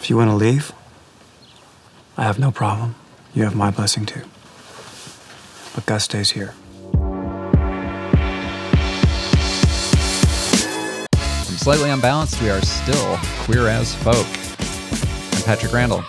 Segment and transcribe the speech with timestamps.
[0.00, 0.72] If you want to leave,
[2.16, 2.94] I have no problem.
[3.34, 4.22] You have my blessing too.
[5.74, 6.54] But Gus stays here.
[11.12, 14.26] From Slightly Unbalanced, we are still queer as folk.
[15.36, 16.02] I'm Patrick Randall.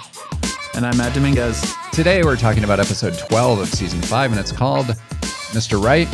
[0.74, 1.76] And I'm Matt Dominguez.
[1.92, 4.86] Today we're talking about episode 12 of season 5, and it's called
[5.52, 5.84] Mr.
[5.84, 6.08] Right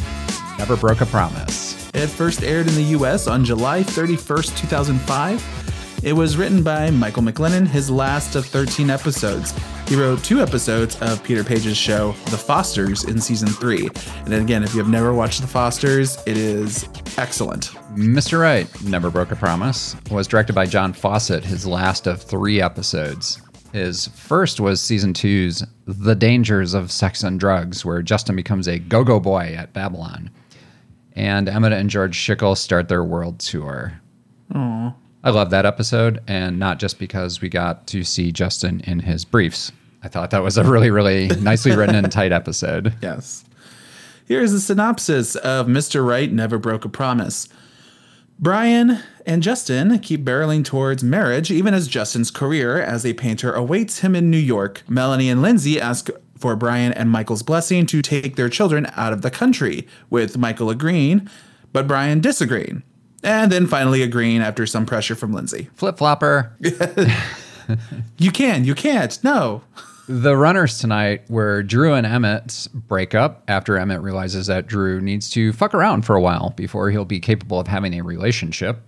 [0.57, 1.91] Never Broke a Promise.
[1.93, 5.56] It first aired in the US on July 31st, 2005.
[6.03, 9.53] It was written by Michael MacLennan, his last of 13 episodes.
[9.87, 13.89] He wrote two episodes of Peter Paige's show, The Fosters, in season three.
[14.25, 17.71] And again, if you have never watched The Fosters, it is excellent.
[17.95, 18.39] Mr.
[18.39, 23.41] Right Never Broke a Promise was directed by John Fawcett, his last of three episodes.
[23.73, 28.77] His first was season two's The Dangers of Sex and Drugs, where Justin becomes a
[28.77, 30.29] go go boy at Babylon.
[31.15, 33.99] And Emmett and George Shickle start their world tour.
[34.53, 34.93] Aww.
[35.27, 39.25] I love that episode, and not just because we got to see Justin in his
[39.25, 39.73] briefs.
[40.01, 42.93] I thought that was a really, really nicely written and tight episode.
[43.01, 43.43] Yes.
[44.25, 46.07] Here's a synopsis of Mr.
[46.07, 47.49] Right Never Broke a Promise.
[48.39, 53.99] Brian and Justin keep barreling towards marriage, even as Justin's career as a painter awaits
[53.99, 54.81] him in New York.
[54.87, 59.23] Melanie and Lindsay ask for Brian and Michael's blessing to take their children out of
[59.23, 61.27] the country, with Michael agreeing,
[61.73, 62.83] but Brian disagreeing.
[63.27, 65.69] And then finally agreeing after some pressure from Lindsay.
[65.75, 66.55] Flip flopper.
[68.17, 69.61] you can, you can't, no.
[70.07, 75.29] The runners tonight were Drew and Emmett break up after Emmett realizes that Drew needs
[75.31, 78.79] to fuck around for a while before he'll be capable of having a relationship.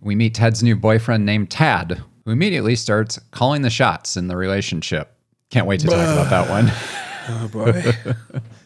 [0.00, 4.38] We meet Ted's new boyfriend named Tad, who immediately starts calling the shots in the
[4.38, 5.14] relationship.
[5.50, 6.72] Can't wait to talk about that one.
[7.26, 7.82] Oh boy.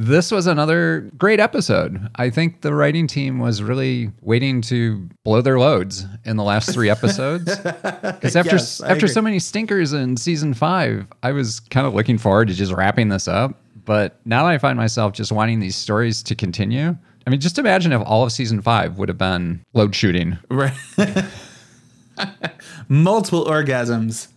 [0.00, 2.08] this was another great episode.
[2.14, 6.72] I think the writing team was really waiting to blow their loads in the last
[6.72, 7.52] three episodes.
[7.66, 9.08] Because after Yes, after agree.
[9.08, 13.08] so many stinkers in season five, I was kind of looking forward to just wrapping
[13.08, 13.58] this up.
[13.84, 16.96] But now I find myself just wanting these stories to continue.
[17.26, 20.38] I mean, just imagine if all of season five would have been load shooting.
[20.48, 20.72] Right.
[22.88, 24.28] Multiple orgasms.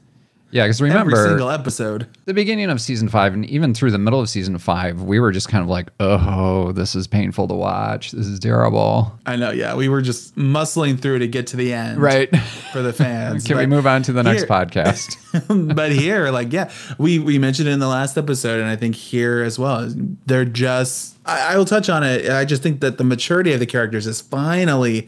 [0.51, 2.07] Yeah, because remember Every single episode.
[2.25, 5.31] the beginning of season five and even through the middle of season five, we were
[5.31, 8.11] just kind of like, oh, this is painful to watch.
[8.11, 9.17] This is terrible.
[9.25, 9.75] I know, yeah.
[9.75, 11.99] We were just muscling through to get to the end.
[11.99, 12.35] Right.
[12.73, 13.43] For the fans.
[13.47, 15.17] Can we move on to the next here- podcast?
[15.75, 18.95] but here, like, yeah, we we mentioned it in the last episode, and I think
[18.95, 19.89] here as well.
[20.25, 22.29] They're just I, I will touch on it.
[22.29, 25.07] I just think that the maturity of the characters is finally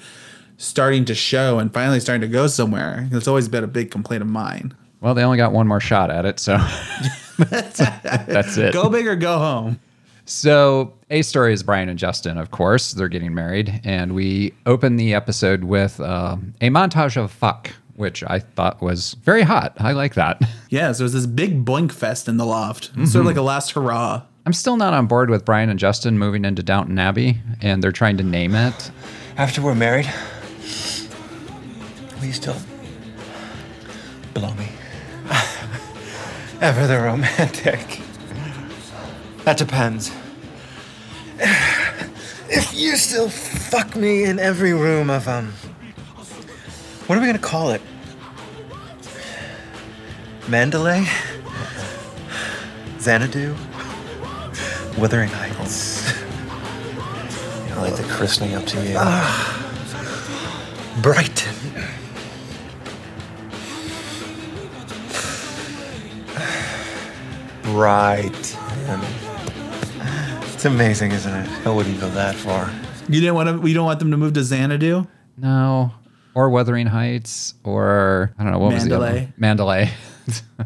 [0.57, 3.07] starting to show and finally starting to go somewhere.
[3.11, 4.73] It's always been a big complaint of mine.
[5.03, 6.57] Well, they only got one more shot at it, so
[7.37, 8.71] that's, that's it.
[8.73, 9.79] Go big or go home.
[10.23, 12.93] So, A story is Brian and Justin, of course.
[12.93, 13.81] They're getting married.
[13.83, 19.15] And we open the episode with uh, a montage of fuck, which I thought was
[19.25, 19.73] very hot.
[19.77, 20.41] I like that.
[20.69, 22.89] Yeah, so it's this big boink fest in the loft.
[22.97, 24.23] It's sort of like a last hurrah.
[24.47, 27.91] I'm still not on board with Brian and Justin moving into Downton Abbey, and they're
[27.91, 28.89] trying to name it.
[29.37, 30.11] After we're married,
[32.17, 32.55] will you still
[34.33, 34.67] blow me?
[36.63, 37.99] Ever the romantic.
[39.43, 40.11] That depends.
[42.49, 45.51] If you still fuck me in every room of um
[47.05, 47.81] what are we gonna call it?
[50.47, 51.05] Manderley?
[52.97, 53.57] Xanadu?
[54.97, 56.13] Wuthering Heights.
[57.71, 58.93] I like the christening up to you.
[61.01, 61.55] Brighton.
[67.73, 68.57] Right.
[68.87, 69.03] And
[70.53, 71.67] It's amazing, isn't it?
[71.67, 72.71] I wouldn't go that far.
[73.09, 73.57] You didn't want to.
[73.59, 75.07] We don't want them to move to Xanadu.
[75.37, 75.91] No.
[76.35, 79.33] Or Wuthering Heights, or I don't know, what was the other Mandalay.
[79.37, 79.91] Mandalay.
[80.27, 80.41] it's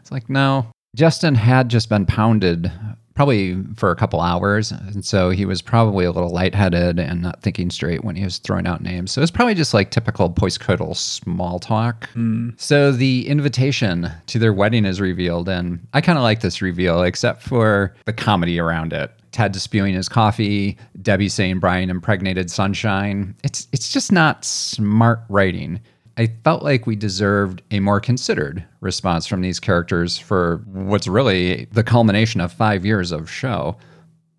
[0.00, 0.66] it's like, no.
[0.96, 2.72] Justin had just been pounded
[3.18, 4.70] probably for a couple hours.
[4.70, 8.38] And so he was probably a little lightheaded and not thinking straight when he was
[8.38, 9.10] throwing out names.
[9.10, 12.08] So it was probably just like typical postcoital small talk.
[12.10, 12.50] Hmm.
[12.58, 15.48] So the invitation to their wedding is revealed.
[15.48, 19.10] And I kind of like this reveal, except for the comedy around it.
[19.32, 23.34] Ted spewing his coffee, Debbie saying Brian impregnated Sunshine.
[23.42, 25.80] It's it's just not smart writing.
[26.18, 31.66] I felt like we deserved a more considered response from these characters for what's really
[31.66, 33.76] the culmination of five years of show.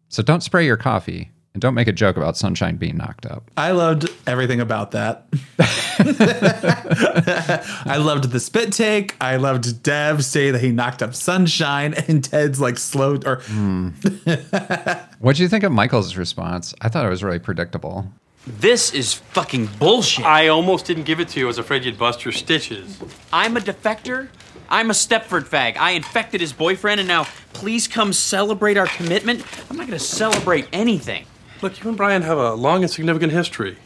[0.10, 3.50] So don't spray your coffee and don't make a joke about Sunshine being knocked up.
[3.56, 5.28] I loved everything about that.
[7.86, 9.16] I loved the spit take.
[9.22, 13.90] I loved Deb say that he knocked up Sunshine, and Ted's like slow or hmm.
[15.20, 16.74] What do you think of Michael's response?
[16.82, 18.12] I thought it was really predictable.
[18.48, 20.26] This is fucking bullshit.
[20.26, 21.46] I almost didn't give it to you.
[21.46, 22.98] I was afraid you'd bust your stitches.
[23.32, 24.30] I'm a defector.
[24.70, 25.78] I'm a Stepford fag.
[25.78, 29.44] I infected his boyfriend, and now please come celebrate our commitment.
[29.70, 31.26] I'm not gonna celebrate anything.
[31.62, 33.78] Look, you and Brian have a long and significant history.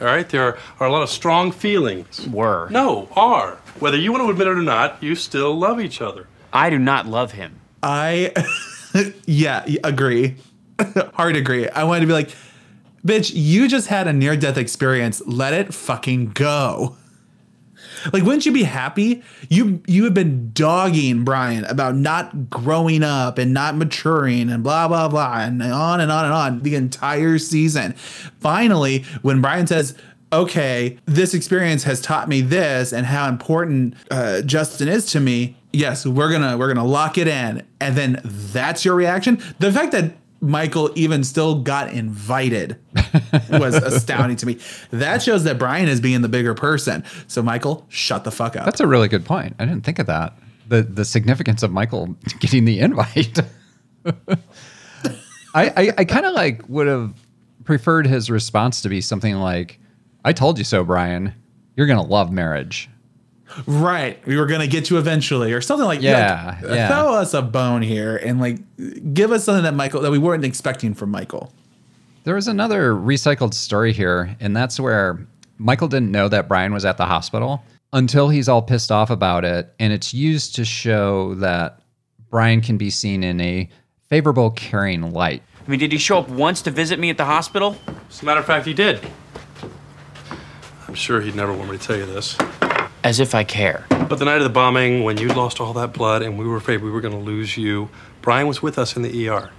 [0.00, 0.28] All right?
[0.28, 2.26] There are, are a lot of strong feelings.
[2.28, 2.68] Were.
[2.70, 3.56] No, are.
[3.80, 6.26] Whether you want to admit it or not, you still love each other.
[6.52, 7.60] I do not love him.
[7.82, 8.32] I,
[9.26, 10.36] yeah, agree.
[11.14, 11.68] Hard agree.
[11.68, 12.30] I wanted to be like,
[13.04, 15.22] bitch, you just had a near death experience.
[15.26, 16.96] Let it fucking go.
[18.12, 19.22] Like, wouldn't you be happy?
[19.48, 24.88] You you have been dogging Brian about not growing up and not maturing and blah
[24.88, 27.92] blah blah and on and on and on the entire season.
[28.40, 29.94] Finally, when Brian says,
[30.32, 35.56] "Okay, this experience has taught me this and how important uh, Justin is to me,"
[35.72, 39.42] yes, we're gonna we're gonna lock it in, and then that's your reaction.
[39.58, 42.78] The fact that Michael even still got invited
[43.50, 44.58] was astounding to me.
[44.90, 47.04] That shows that Brian is being the bigger person.
[47.26, 48.64] So Michael, shut the fuck up.
[48.64, 49.56] That's a really good point.
[49.58, 50.34] I didn't think of that.
[50.68, 53.38] The the significance of Michael getting the invite.
[54.06, 54.34] I
[55.54, 57.14] I, I kind of like would have
[57.64, 59.80] preferred his response to be something like,
[60.24, 61.34] "I told you so, Brian.
[61.76, 62.88] You're gonna love marriage."
[63.66, 64.24] Right.
[64.26, 66.88] We were gonna get you eventually, or something like Yeah, like, yeah.
[66.88, 68.58] Throw us a bone here and like
[69.14, 71.52] give us something that Michael that we weren't expecting from Michael.
[72.24, 76.84] There was another recycled story here, and that's where Michael didn't know that Brian was
[76.84, 77.62] at the hospital
[77.92, 79.72] until he's all pissed off about it.
[79.78, 81.80] And it's used to show that
[82.30, 83.68] Brian can be seen in a
[84.08, 85.42] favorable, caring light.
[85.66, 87.76] I mean, did he show up once to visit me at the hospital?
[88.08, 89.00] As a matter of fact, he did.
[90.86, 92.36] I'm sure he'd never want me to tell you this.
[93.04, 93.86] As if I care.
[93.90, 96.56] But the night of the bombing, when you lost all that blood and we were
[96.56, 97.88] afraid we were going to lose you,
[98.22, 99.50] Brian was with us in the ER.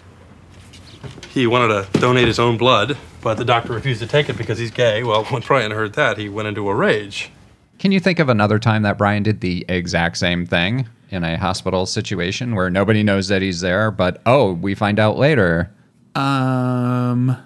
[1.29, 4.57] He wanted to donate his own blood, but the doctor refused to take it because
[4.57, 5.03] he's gay.
[5.03, 7.31] Well, when Brian heard that, he went into a rage.
[7.77, 11.37] Can you think of another time that Brian did the exact same thing in a
[11.37, 15.71] hospital situation where nobody knows that he's there, but oh, we find out later?
[16.15, 17.37] Um.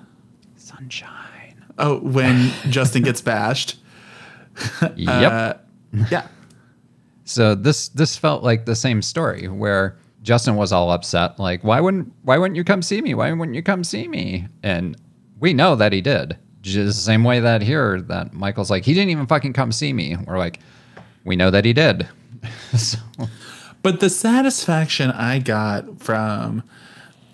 [0.55, 1.65] Sunshine.
[1.77, 3.77] Oh, when Justin gets bashed.
[4.95, 5.62] Yep.
[6.11, 6.27] Yeah.
[7.25, 11.79] So this this felt like the same story where Justin was all upset, like, why
[11.79, 13.13] wouldn't why wouldn't you come see me?
[13.13, 14.47] Why wouldn't you come see me?
[14.63, 14.97] And
[15.39, 16.37] we know that he did.
[16.61, 19.93] Just the same way that here that Michael's like, he didn't even fucking come see
[19.93, 20.17] me.
[20.25, 20.59] We're like,
[21.25, 22.07] we know that he did.
[22.75, 22.97] so,
[23.81, 26.63] But the satisfaction I got from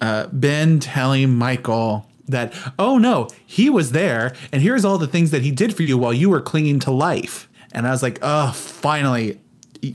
[0.01, 5.31] uh, Ben telling Michael that, oh no, he was there, and here's all the things
[5.31, 7.48] that he did for you while you were clinging to life.
[7.71, 9.39] And I was like, oh, finally,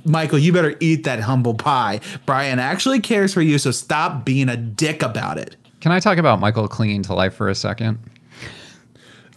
[0.04, 2.00] Michael, you better eat that humble pie.
[2.26, 5.56] Brian actually cares for you, so stop being a dick about it.
[5.80, 7.98] can I talk about Michael clinging to life for a second?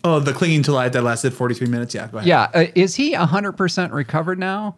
[0.03, 1.93] Oh, the clinging to life that lasted 43 minutes.
[1.93, 2.27] Yeah, go ahead.
[2.27, 4.77] Yeah, uh, is he 100% recovered now?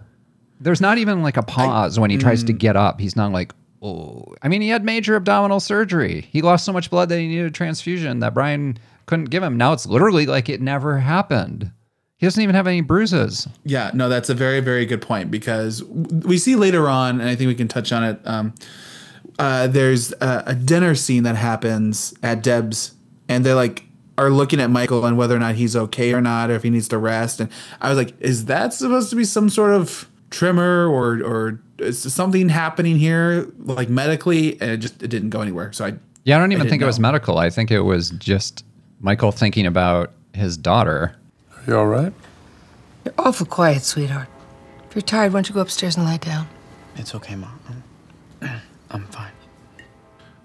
[0.60, 3.00] There's not even like a pause when he tries to get up.
[3.00, 4.26] He's not like, oh.
[4.42, 6.28] I mean, he had major abdominal surgery.
[6.32, 9.56] He lost so much blood that he needed a transfusion that Brian couldn't give him.
[9.56, 11.72] Now it's literally like it never happened.
[12.20, 13.48] He doesn't even have any bruises.
[13.64, 17.36] Yeah, no, that's a very, very good point because we see later on, and I
[17.36, 18.20] think we can touch on it.
[18.26, 18.54] Um,
[19.40, 22.92] uh, there's a, a dinner scene that happens at Deb's,
[23.30, 23.86] and they like
[24.18, 26.70] are looking at Michael and whether or not he's okay or not, or if he
[26.70, 27.40] needs to rest.
[27.40, 27.50] And
[27.80, 32.14] I was like, is that supposed to be some sort of tremor or or is
[32.14, 34.60] something happening here, like medically?
[34.60, 35.72] And it just it didn't go anywhere.
[35.72, 35.94] So I
[36.26, 37.38] Yeah, I don't even didn't think it was medical.
[37.38, 38.66] I think it was just
[39.00, 41.16] Michael thinking about his daughter.
[41.70, 42.12] You all right?
[43.06, 44.28] You're awful quiet, sweetheart.
[44.90, 46.48] If you're tired, why don't you go upstairs and lie down?
[46.96, 47.60] It's okay, Mom.
[48.42, 49.32] I'm, I'm fine.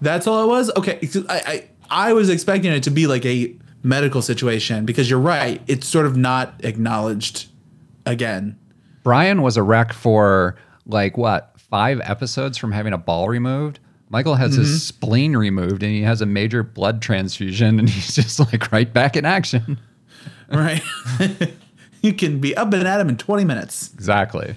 [0.01, 0.71] That's all it was.
[0.77, 0.99] Okay.
[1.27, 1.41] I,
[1.89, 5.63] I I was expecting it to be like a medical situation because you're right.
[5.65, 7.47] It's sort of not acknowledged
[8.05, 8.59] again.
[9.01, 10.55] Brian was a wreck for
[10.85, 13.79] like what five episodes from having a ball removed.
[14.09, 14.77] Michael has his mm-hmm.
[14.77, 19.17] spleen removed and he has a major blood transfusion and he's just like right back
[19.17, 19.79] in action.
[20.51, 20.83] Right.
[22.01, 23.91] you can be up and at him in 20 minutes.
[23.95, 24.55] Exactly.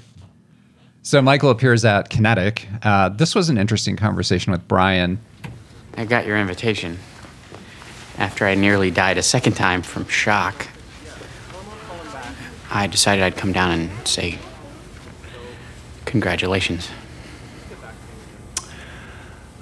[1.03, 2.67] So Michael appears at Kinnetik.
[2.85, 5.19] Uh, this was an interesting conversation with Brian.
[5.97, 6.99] I got your invitation.
[8.19, 10.69] After I nearly died a second time from shock,
[12.71, 14.39] I decided I'd come down and say,
[16.05, 16.91] Congratulations.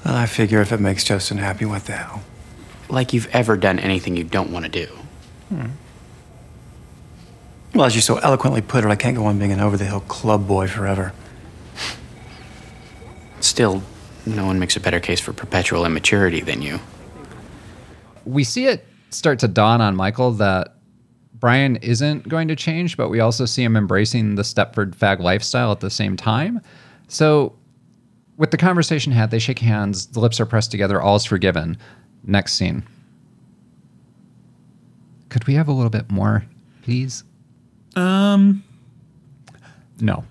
[0.05, 2.23] Well, I figure if it makes Justin happy, what the hell?
[2.89, 5.67] Like you've ever done anything you don't want to do.
[7.77, 9.85] Well, as you so eloquently put it, I can't go on being an over the
[9.85, 11.13] hill club boy forever.
[13.41, 13.83] Still,
[14.25, 16.81] no one makes a better case for perpetual immaturity than you.
[18.25, 20.77] We see it start to dawn on Michael that
[21.35, 25.71] Brian isn't going to change, but we also see him embracing the Stepford fag lifestyle
[25.71, 26.63] at the same time.
[27.09, 27.59] So,
[28.39, 31.77] with the conversation had, they shake hands, the lips are pressed together, all's forgiven.
[32.25, 32.85] Next scene.
[35.29, 36.43] Could we have a little bit more,
[36.81, 37.23] please?
[37.97, 38.63] Um,
[40.01, 40.25] No.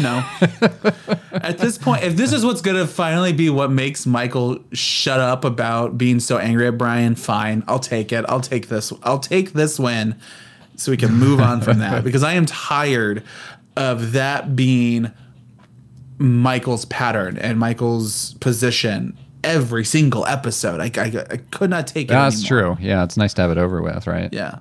[0.00, 0.24] no.
[1.32, 5.44] At this point, if this is what's gonna finally be what makes Michael shut up
[5.44, 7.64] about being so angry at Brian, fine.
[7.66, 8.24] I'll take it.
[8.28, 8.92] I'll take this.
[9.02, 10.14] I'll take this win,
[10.76, 13.24] so we can move on from that because I am tired
[13.76, 15.10] of that being
[16.18, 20.80] Michael's pattern and Michael's position every single episode.
[20.80, 22.08] I, I, I could not take it.
[22.10, 22.76] That's anymore.
[22.76, 22.84] true.
[22.86, 24.32] Yeah, it's nice to have it over with, right?
[24.32, 24.60] Yeah.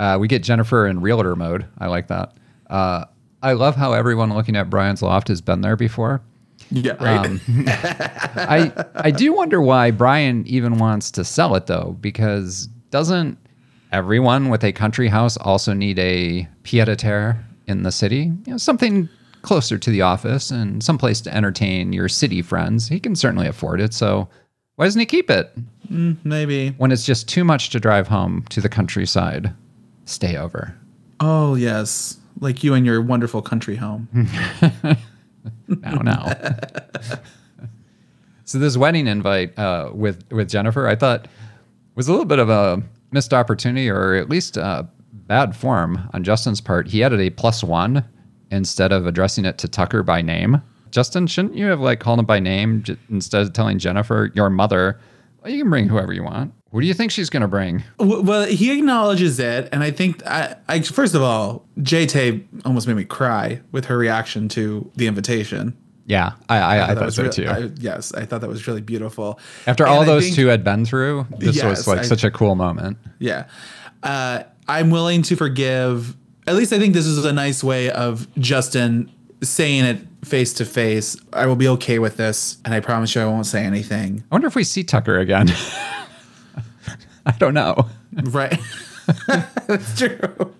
[0.00, 1.66] Uh, we get Jennifer in realtor mode.
[1.76, 2.32] I like that.
[2.70, 3.04] Uh,
[3.42, 6.22] I love how everyone looking at Brian's loft has been there before.
[6.70, 6.92] Yeah.
[6.92, 7.26] Right.
[7.26, 13.36] Um, I I do wonder why Brian even wants to sell it though, because doesn't
[13.92, 18.32] everyone with a country house also need a pied a terre in the city?
[18.46, 19.06] You know, something
[19.42, 22.88] closer to the office and someplace to entertain your city friends.
[22.88, 24.30] He can certainly afford it, so
[24.76, 25.54] why doesn't he keep it?
[25.90, 26.70] Maybe.
[26.78, 29.52] When it's just too much to drive home to the countryside,
[30.04, 30.74] stay over.
[31.20, 34.08] Oh yes, like you and your wonderful country home.
[35.68, 36.32] now now.
[38.44, 41.28] So this wedding invite uh, with with jennifer i thought
[41.94, 46.24] was a little bit of a missed opportunity or at least uh, bad form on
[46.24, 46.88] justin's part.
[46.88, 48.04] He added a plus one
[48.50, 50.60] instead of addressing it to tucker by name.
[50.90, 54.50] Justin shouldn't you have like called him by name j- instead of telling jennifer your
[54.50, 54.98] mother?
[55.42, 57.82] Well, you can bring whoever you want who do you think she's going to bring
[57.98, 62.86] Well, he acknowledges it, and I think I, I first of all, J Tay almost
[62.86, 65.76] made me cry with her reaction to the invitation.
[66.06, 68.66] yeah i i, I, thought was so real- too I- yes, I thought that was
[68.66, 69.38] really beautiful.
[69.66, 72.02] after And all I those think- two had been through this Yes, was like I-
[72.02, 73.46] such a cool moment yeah,
[74.02, 76.16] uh, I'm willing to forgive.
[76.46, 79.10] At least I think this is a nice way of Justin
[79.42, 81.16] saying it face to face.
[81.32, 84.22] I will be okay with this, and I promise you, I won't say anything.
[84.30, 85.48] I wonder if we see Tucker again.
[87.26, 87.88] I don't know.
[88.24, 88.58] Right?
[89.66, 90.54] That's true.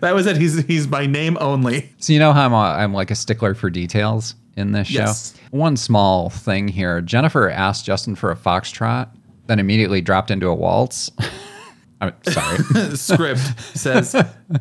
[0.00, 0.36] That was it.
[0.36, 1.90] He's he's by name only.
[1.98, 5.00] So you know how I'm, a, I'm like a stickler for details in this show.
[5.00, 5.34] Yes.
[5.50, 9.10] One small thing here: Jennifer asked Justin for a foxtrot,
[9.46, 11.10] then immediately dropped into a waltz.
[12.00, 12.58] I'm sorry,
[12.96, 13.40] Script
[13.74, 14.14] says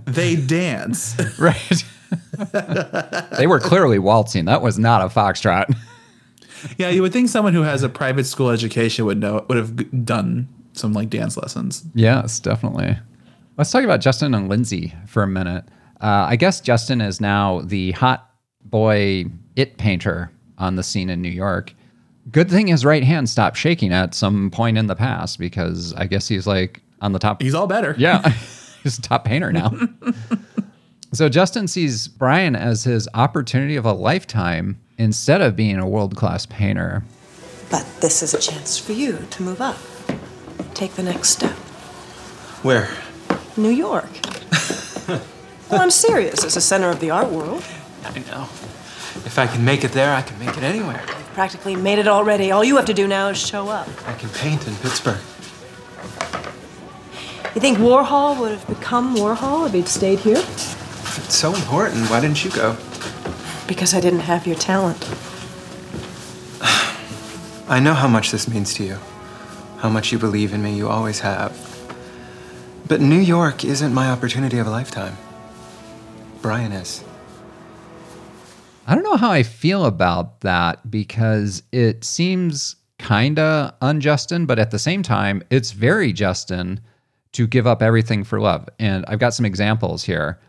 [0.06, 1.16] they dance.
[1.38, 1.86] right?
[3.38, 4.46] they were clearly waltzing.
[4.46, 5.76] That was not a foxtrot.
[6.78, 10.06] Yeah, you would think someone who has a private school education would know would have
[10.06, 11.84] done some like dance lessons.
[11.94, 12.98] Yes, definitely.
[13.58, 15.63] Let's talk about Justin and Lindsay for a minute.
[16.01, 18.29] Uh, I guess Justin is now the hot
[18.62, 21.74] boy it painter on the scene in New York.
[22.32, 26.08] Good thing his right hand stopped shaking at some point in the past because I
[26.08, 27.41] guess he's like on the top.
[27.41, 27.96] He's all better.
[28.00, 28.27] yeah,
[28.84, 29.72] he's a top painter now.
[31.13, 36.15] so Justin sees Brian as his opportunity of a lifetime instead of being a world
[36.15, 37.03] class painter.
[37.70, 39.77] But this is a chance for you to move up.
[40.75, 41.53] Take the next step.
[42.62, 42.89] Where?
[43.55, 44.10] New York.
[45.08, 45.22] well,
[45.72, 46.44] I'm serious.
[46.44, 47.63] It's the center of the art world.
[48.03, 48.44] I know.
[49.24, 51.01] If I can make it there, I can make it anywhere.
[51.08, 52.51] You've practically made it already.
[52.51, 53.88] All you have to do now is show up.
[54.05, 55.22] I can paint in Pittsburgh.
[57.55, 60.44] You think Warhol would have become Warhol if he'd stayed here?
[60.44, 62.10] It's so important.
[62.10, 62.75] Why didn't you go?
[63.65, 65.01] Because I didn't have your talent.
[67.70, 68.98] I know how much this means to you.
[69.86, 71.54] How much you believe in me, you always have.
[72.88, 75.15] But New York isn't my opportunity of a lifetime.
[76.42, 77.04] Brian is.
[78.88, 84.58] I don't know how I feel about that because it seems kind of unjustin, but
[84.58, 86.80] at the same time, it's very Justin
[87.34, 88.68] to give up everything for love.
[88.80, 90.39] And I've got some examples here.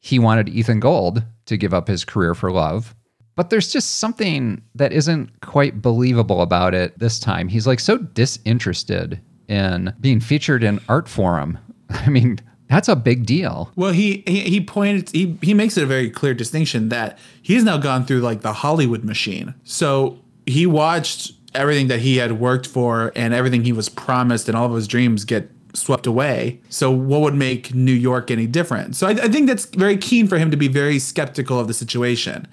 [0.00, 2.96] He wanted Ethan Gold to give up his career for love,
[3.34, 7.48] but there's just something that isn't quite believable about it this time.
[7.48, 11.58] He's like so disinterested in being featured in Artforum.
[11.90, 13.70] I mean, that's a big deal.
[13.76, 17.64] Well, he he, he pointed he he makes it a very clear distinction that he's
[17.64, 19.54] now gone through like the Hollywood machine.
[19.64, 24.56] So he watched everything that he had worked for and everything he was promised and
[24.56, 26.60] all of his dreams get swept away.
[26.68, 28.96] So what would make New York any different?
[28.96, 31.74] So I, I think that's very keen for him to be very skeptical of the
[31.74, 32.46] situation,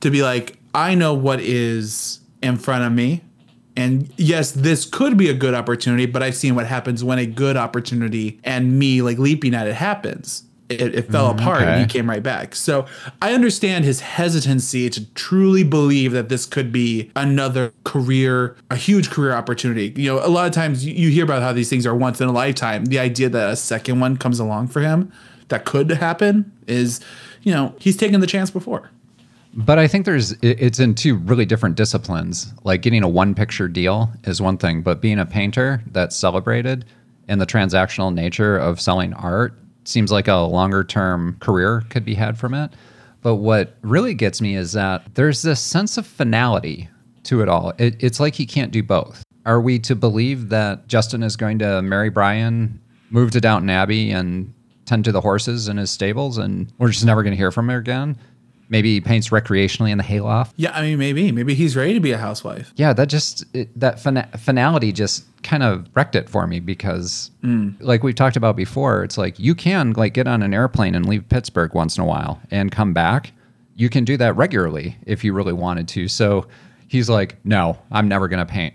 [0.00, 3.22] to be like, I know what is in front of me.
[3.76, 7.26] And yes, this could be a good opportunity, but I've seen what happens when a
[7.26, 10.44] good opportunity and me like leaping at it happens.
[10.68, 12.54] It, it fell mm, apart and he came right back.
[12.54, 12.86] So
[13.20, 19.10] I understand his hesitancy to truly believe that this could be another career, a huge
[19.10, 19.92] career opportunity.
[19.96, 22.20] You know, a lot of times you, you hear about how these things are once
[22.20, 22.84] in a lifetime.
[22.84, 25.12] The idea that a second one comes along for him,
[25.48, 27.00] that could happen is,
[27.42, 28.90] you know, he's taken the chance before.
[29.52, 32.52] But I think there's it's in two really different disciplines.
[32.62, 36.84] Like getting a one picture deal is one thing, but being a painter that's celebrated
[37.28, 42.14] and the transactional nature of selling art seems like a longer term career could be
[42.14, 42.72] had from it.
[43.22, 46.88] But what really gets me is that there's this sense of finality
[47.24, 47.72] to it all.
[47.78, 49.22] It, it's like he can't do both.
[49.46, 52.80] Are we to believe that Justin is going to marry Brian,
[53.10, 54.52] move to Downton Abbey, and
[54.86, 57.68] tend to the horses in his stables, and we're just never going to hear from
[57.68, 58.16] her again?
[58.70, 60.54] Maybe he paints recreationally in the hayloft.
[60.56, 62.72] Yeah, I mean, maybe, maybe he's ready to be a housewife.
[62.76, 67.32] Yeah, that just it, that fina- finality just kind of wrecked it for me because,
[67.42, 67.74] mm.
[67.80, 71.04] like we've talked about before, it's like you can like get on an airplane and
[71.04, 73.32] leave Pittsburgh once in a while and come back.
[73.74, 76.06] You can do that regularly if you really wanted to.
[76.06, 76.46] So
[76.86, 78.74] he's like, "No, I'm never going to paint."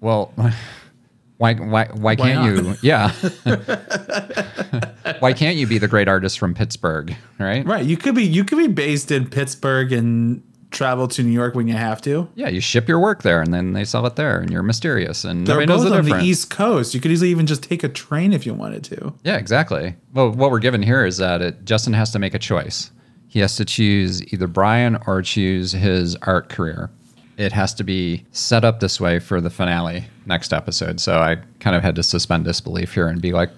[0.00, 0.32] Well,
[1.36, 2.64] why why why can't not?
[2.64, 2.76] you?
[2.82, 3.12] Yeah,
[5.20, 7.14] why can't you be the great artist from Pittsburgh?
[7.38, 7.64] Right?
[7.64, 7.84] Right.
[7.84, 11.68] You could be you could be based in Pittsburgh and travel to New York when
[11.68, 12.28] you have to.
[12.34, 15.24] Yeah, you ship your work there and then they sell it there, and you're mysterious
[15.24, 16.24] and They're nobody knows both the on the.
[16.24, 16.94] East Coast.
[16.94, 19.14] You could easily even just take a train if you wanted to.
[19.22, 19.94] Yeah, exactly.
[20.12, 22.90] Well, what we're given here is that it, Justin has to make a choice.
[23.28, 26.90] He has to choose either Brian or choose his art career.
[27.36, 31.00] It has to be set up this way for the finale next episode.
[31.00, 33.56] So I kind of had to suspend disbelief here and be like, "Mm,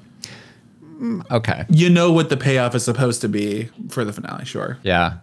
[1.30, 1.64] okay.
[1.68, 4.78] You know what the payoff is supposed to be for the finale, sure.
[4.82, 5.18] Yeah.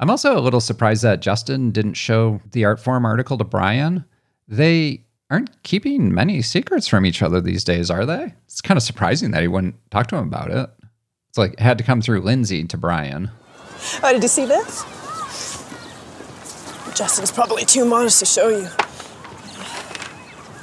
[0.00, 4.04] I'm also a little surprised that Justin didn't show the Artforum article to Brian.
[4.48, 8.34] They aren't keeping many secrets from each other these days, are they?
[8.44, 10.70] It's kind of surprising that he wouldn't talk to him about it.
[11.28, 13.30] It's like it had to come through Lindsay to Brian.
[14.02, 14.84] Oh, did you see this?
[16.94, 18.68] Justin's probably too modest to show you.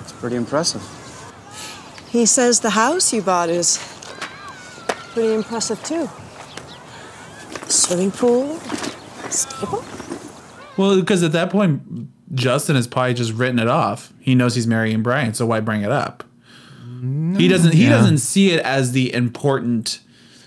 [0.01, 0.81] It's pretty impressive.
[2.09, 3.77] He says the house you bought is
[5.13, 6.09] pretty impressive too.
[7.67, 8.57] Swimming pool,
[9.29, 9.83] stable.
[10.77, 11.81] Well, because at that point,
[12.35, 14.11] Justin has probably just written it off.
[14.19, 16.23] He knows he's marrying Brian, so why bring it up?
[17.37, 17.73] he doesn't.
[17.73, 17.89] He yeah.
[17.91, 20.01] doesn't see it as the important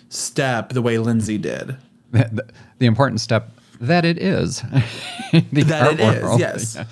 [0.09, 1.77] step the way Lindsay did.
[2.13, 2.45] the,
[2.79, 3.51] the important step
[3.81, 4.63] that it is.
[5.33, 6.41] The That art it is, world.
[6.41, 6.77] yes.
[6.77, 6.85] Yeah.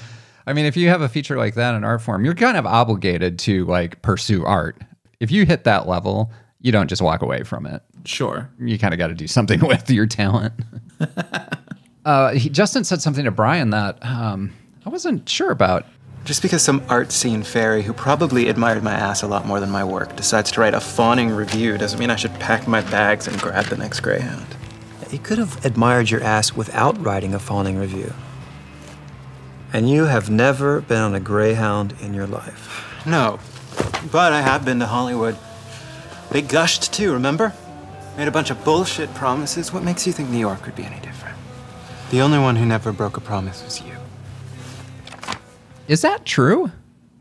[0.48, 3.38] I mean, if you have a feature like that in Artforum, you're kind of obligated
[3.40, 4.76] to like pursue art.
[5.20, 6.32] If you hit that level,
[6.62, 7.82] you don't just walk away from it.
[8.04, 8.48] Sure.
[8.58, 10.54] You kind of got to do something with your talent.
[12.04, 14.52] uh, he, Justin said something to Brian that um,
[14.86, 15.86] I wasn't sure about.
[16.24, 19.70] Just because some art scene fairy who probably admired my ass a lot more than
[19.70, 23.26] my work decides to write a fawning review doesn't mean I should pack my bags
[23.26, 24.46] and grab the next Greyhound.
[25.10, 28.14] He could have admired your ass without writing a fawning review.
[29.72, 32.86] And you have never been on a Greyhound in your life.
[33.04, 33.40] No,
[34.12, 35.36] but I have been to Hollywood.
[36.32, 37.52] They gushed too, remember?
[38.16, 39.70] Made a bunch of bullshit promises.
[39.70, 41.36] What makes you think New York would be any different?
[42.10, 43.92] The only one who never broke a promise was you.
[45.88, 46.70] Is that true?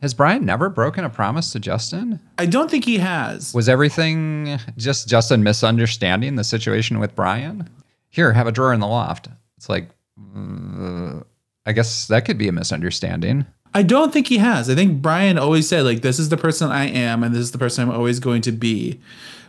[0.01, 2.21] Has Brian never broken a promise to Justin?
[2.37, 3.53] I don't think he has.
[3.53, 7.69] Was everything just Justin misunderstanding the situation with Brian?
[8.09, 9.27] Here, have a drawer in the loft.
[9.57, 9.89] It's like,
[10.35, 11.19] uh,
[11.65, 13.45] I guess that could be a misunderstanding.
[13.73, 14.69] I don't think he has.
[14.69, 17.51] I think Brian always said like this is the person I am and this is
[17.51, 18.99] the person I'm always going to be,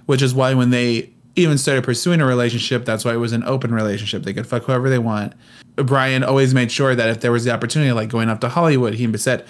[0.07, 3.43] which is why when they even started pursuing a relationship, that's why it was an
[3.45, 4.23] open relationship.
[4.23, 5.33] They could fuck whoever they want.
[5.77, 8.95] Brian always made sure that if there was the opportunity, like going up to Hollywood,
[8.95, 9.47] he said,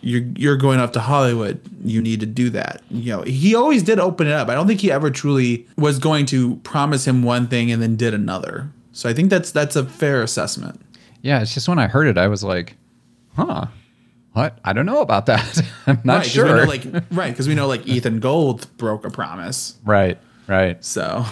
[0.00, 1.60] "You're you're going up to Hollywood.
[1.84, 4.48] You need to do that." You know, he always did open it up.
[4.48, 7.96] I don't think he ever truly was going to promise him one thing and then
[7.96, 8.70] did another.
[8.92, 10.80] So I think that's that's a fair assessment.
[11.22, 12.76] Yeah, it's just when I heard it, I was like,
[13.34, 13.66] huh,
[14.34, 14.58] what?
[14.64, 15.62] I don't know about that.
[15.86, 16.56] I'm not right, sure.
[16.56, 19.76] Know, like right, because we know like Ethan Gold broke a promise.
[19.84, 20.84] right, right.
[20.84, 21.24] So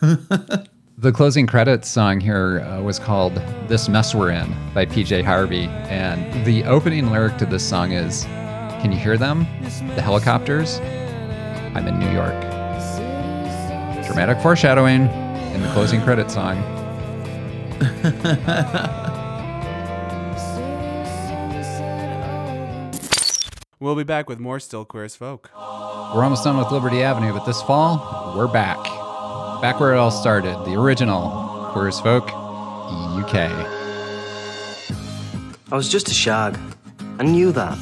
[1.00, 3.36] The closing credits song here uh, was called
[3.68, 5.66] This Mess We're In by PJ Harvey.
[5.86, 9.46] And the opening lyric to this song is Can you hear them?
[9.94, 10.80] The helicopters?
[11.76, 12.34] I'm in New York.
[14.06, 15.02] Dramatic foreshadowing
[15.54, 16.56] in the closing credit song.
[23.80, 25.50] we'll be back with more Still Queer as Folk.
[25.54, 28.82] We're almost done with Liberty Avenue, but this fall, we're back.
[29.60, 33.34] Back where it all started, the original Queer as Folk, UK.
[35.70, 36.58] I was just a shag.
[37.18, 37.76] I knew that.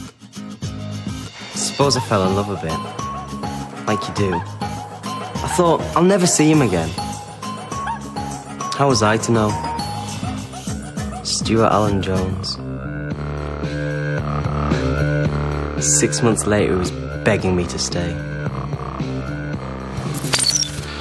[1.55, 3.87] Suppose I fell in love a bit.
[3.87, 4.35] Like you do.
[4.35, 6.89] I thought, I'll never see him again.
[8.75, 9.51] How was I to know?
[11.23, 12.59] Stuart Alan Jones.
[15.81, 16.91] Six months later, he was
[17.25, 18.17] begging me to stay.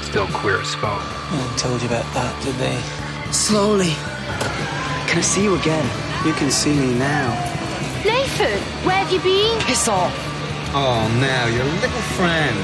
[0.02, 1.04] still queer as fuck.
[1.32, 2.80] No one told you about that, did they?
[3.32, 3.92] Slowly.
[5.08, 5.86] Can I see you again?
[6.26, 7.36] You can see me now.
[8.06, 9.60] Nathan, where have you been?
[9.62, 10.14] Piss off.
[10.74, 12.56] Oh, now, your little friend.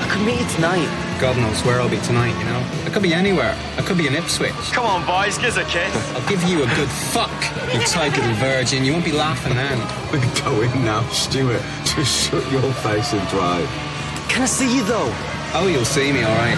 [0.00, 1.07] I could meet you tonight.
[1.20, 2.64] God knows where I'll be tonight, you know?
[2.86, 3.58] I could be anywhere.
[3.76, 4.52] I could be in Ipswich.
[4.70, 5.92] Come on, boys, give us a kiss.
[6.14, 7.32] I'll give you a good fuck,
[7.74, 8.84] you tight little virgin.
[8.84, 9.78] You won't be laughing then.
[10.12, 11.60] We can go in now, Stuart.
[11.84, 13.68] Just shut your face and drive.
[14.28, 15.12] Can I see you, though?
[15.54, 16.56] Oh, you'll see me, all right.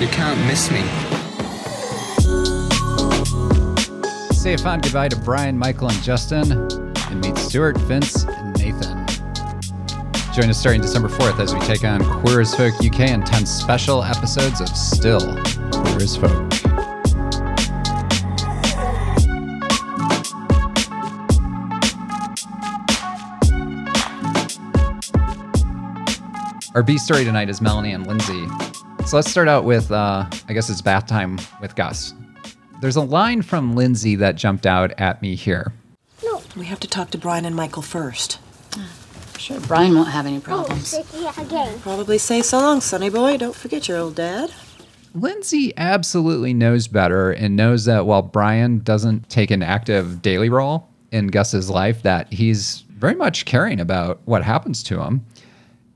[0.00, 0.80] You can't miss me.
[4.34, 8.31] Say a fond goodbye to Brian, Michael, and Justin, and meet Stuart, Vince, and Nathan.
[10.32, 13.44] Join us starting December 4th as we take on Queer as Folk UK and 10
[13.44, 15.20] special episodes of Still
[15.72, 16.32] Queer as Folk.
[26.74, 28.48] Our B story tonight is Melanie and Lindsay.
[29.04, 32.14] So let's start out with, uh, I guess it's bath time with Gus.
[32.80, 35.74] There's a line from Lindsay that jumped out at me here.
[36.24, 38.38] No, we have to talk to Brian and Michael first.
[39.42, 40.94] Sure, Brian won't have any problems.
[41.80, 43.38] Probably say so long, sonny boy.
[43.38, 44.52] Don't forget your old dad.
[45.16, 50.88] Lindsay absolutely knows better and knows that while Brian doesn't take an active daily role
[51.10, 55.26] in Gus's life, that he's very much caring about what happens to him.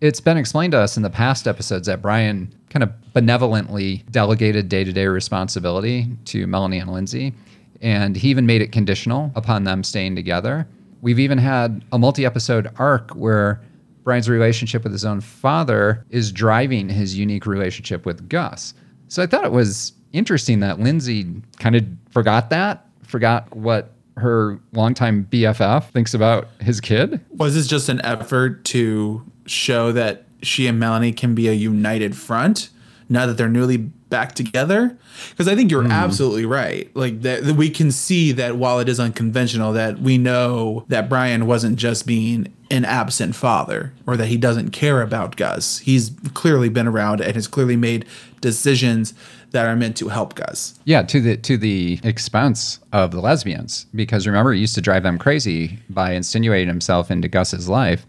[0.00, 4.68] It's been explained to us in the past episodes that Brian kind of benevolently delegated
[4.68, 7.32] day to day responsibility to Melanie and Lindsay.
[7.80, 10.66] And he even made it conditional upon them staying together.
[11.06, 13.60] We've even had a multi episode arc where
[14.02, 18.74] Brian's relationship with his own father is driving his unique relationship with Gus.
[19.06, 24.58] So I thought it was interesting that Lindsay kind of forgot that, forgot what her
[24.72, 27.24] longtime BFF thinks about his kid.
[27.30, 32.16] Was this just an effort to show that she and Melanie can be a united
[32.16, 32.70] front
[33.08, 34.96] now that they're newly back together?
[35.30, 35.90] Because I think you're hmm.
[35.90, 36.94] absolutely right.
[36.94, 41.08] Like that, that we can see that while it is unconventional, that we know that
[41.08, 45.78] Brian wasn't just being an absent father or that he doesn't care about Gus.
[45.78, 48.04] He's clearly been around and has clearly made
[48.40, 49.14] decisions
[49.50, 50.78] that are meant to help Gus.
[50.84, 55.02] Yeah, to the to the expense of the lesbians, because remember, he used to drive
[55.02, 58.06] them crazy by insinuating himself into Gus's life,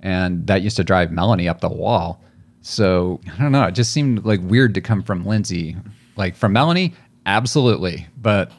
[0.00, 2.20] and that used to drive Melanie up the wall.
[2.64, 3.64] So I don't know.
[3.64, 5.76] It just seemed like weird to come from Lindsay.
[6.16, 6.94] Like from Melanie,
[7.26, 8.50] absolutely, but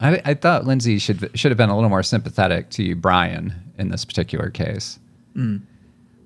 [0.00, 3.54] I, I thought Lindsay should should have been a little more sympathetic to you, Brian
[3.78, 4.98] in this particular case.
[5.34, 5.62] Mm.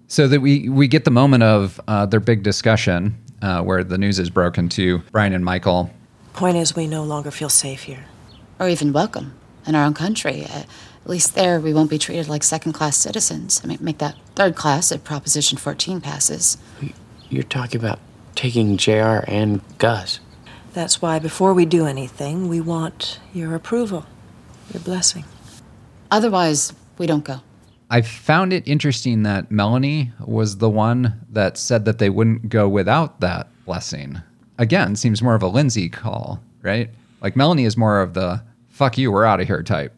[0.09, 3.99] So that we we get the moment of uh, their big discussion uh, where the
[3.99, 5.91] news is broken to Brian and Michael.
[6.33, 8.07] Point is, we no longer feel safe here.
[8.59, 10.45] Or even welcome in our own country.
[10.45, 10.65] Uh,
[11.05, 13.61] at least there, we won't be treated like second class citizens.
[13.63, 16.59] I mean, make that third class if Proposition 14 passes.
[17.31, 17.99] You're talking about
[18.35, 20.21] taking JR and Gus.
[20.73, 24.07] That's why before we do anything, we want your approval,
[24.73, 25.25] your blessing.
[26.11, 27.41] Otherwise, we don't go.
[27.91, 32.69] I found it interesting that Melanie was the one that said that they wouldn't go
[32.69, 34.21] without that blessing.
[34.59, 36.91] Again, seems more of a Lindsay call, right?
[37.23, 39.95] Like Melanie is more of the fuck you, we're out of here type.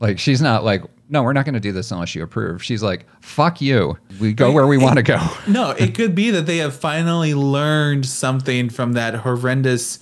[0.00, 2.62] Like she's not like, no, we're not going to do this unless you approve.
[2.62, 3.98] She's like, fuck you.
[4.20, 5.18] We go where we want to go.
[5.48, 9.98] no, it could be that they have finally learned something from that horrendous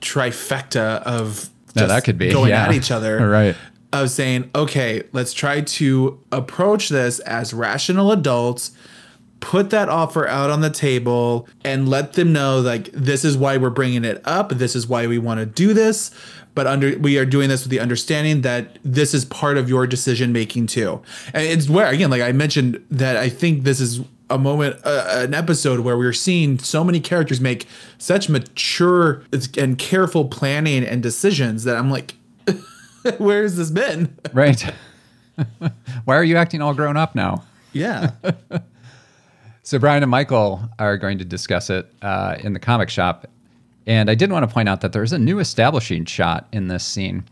[0.00, 2.64] trifecta of No, that could be, going yeah.
[2.64, 3.16] at each other.
[3.36, 3.54] Right.
[3.92, 8.72] Of saying, okay, let's try to approach this as rational adults,
[9.40, 13.56] put that offer out on the table, and let them know like this is why
[13.56, 14.50] we're bringing it up.
[14.50, 16.10] This is why we want to do this.
[16.56, 19.86] But under we are doing this with the understanding that this is part of your
[19.86, 21.02] decision making too.
[21.32, 25.04] And it's where again, like I mentioned, that I think this is a moment, uh,
[25.08, 29.22] an episode where we're seeing so many characters make such mature
[29.56, 32.14] and careful planning and decisions that I'm like,
[33.18, 34.16] where has this been?
[34.32, 34.72] Right.
[36.06, 37.44] Why are you acting all grown up now?
[37.72, 38.12] Yeah.
[39.66, 43.26] So Brian and Michael are going to discuss it uh, in the comic shop,
[43.86, 46.84] and I did want to point out that there's a new establishing shot in this
[46.84, 47.24] scene.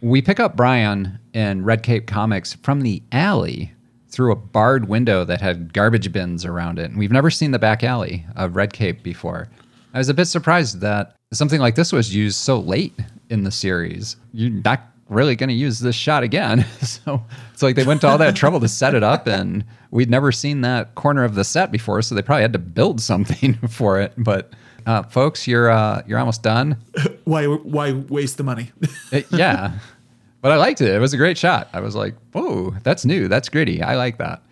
[0.00, 3.72] We pick up Brian in Red Cape Comics from the alley
[4.08, 7.58] through a barred window that had garbage bins around it, and we've never seen the
[7.58, 9.48] back alley of Red Cape before.
[9.92, 12.94] I was a bit surprised that something like this was used so late
[13.28, 14.16] in the series.
[14.32, 16.64] You're not really going to use this shot again.
[16.82, 17.22] so
[17.52, 20.32] it's like they went to all that trouble to set it up, and we'd never
[20.32, 24.00] seen that corner of the set before, so they probably had to build something for
[24.00, 24.12] it.
[24.16, 24.52] But
[24.90, 26.76] uh, folks, you're uh, you're almost done.
[27.24, 28.70] why why waste the money?
[29.12, 29.72] Uh, yeah,
[30.40, 30.88] but I liked it.
[30.94, 31.68] It was a great shot.
[31.72, 33.26] I was like, "Whoa, that's new.
[33.28, 33.82] That's gritty.
[33.82, 34.42] I like that."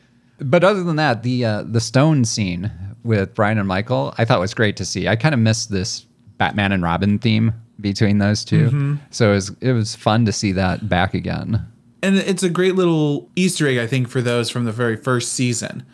[0.41, 2.71] But other than that, the uh, the stone scene
[3.05, 5.07] with Brian and Michael, I thought was great to see.
[5.07, 6.07] I kind of missed this
[6.39, 8.99] Batman and Robin theme between those 2 Mhm.
[9.11, 11.65] So it was it was fun to see that back again.
[12.03, 15.33] And it's a great little Easter egg, I think, for those from the very first
[15.33, 15.85] season.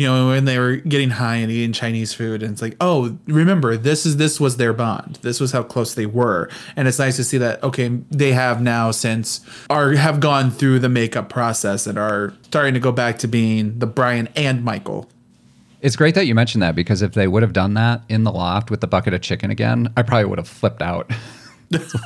[0.00, 3.18] You know, when they were getting high and eating Chinese food, and it's like, oh,
[3.26, 5.18] remember, this is this was their bond.
[5.20, 7.62] This was how close they were, and it's nice to see that.
[7.62, 12.72] Okay, they have now since are have gone through the makeup process and are starting
[12.72, 15.06] to go back to being the Brian and Michael.
[15.82, 18.32] It's great that you mentioned that because if they would have done that in the
[18.32, 21.10] loft with the bucket of chicken again, I probably would have flipped out.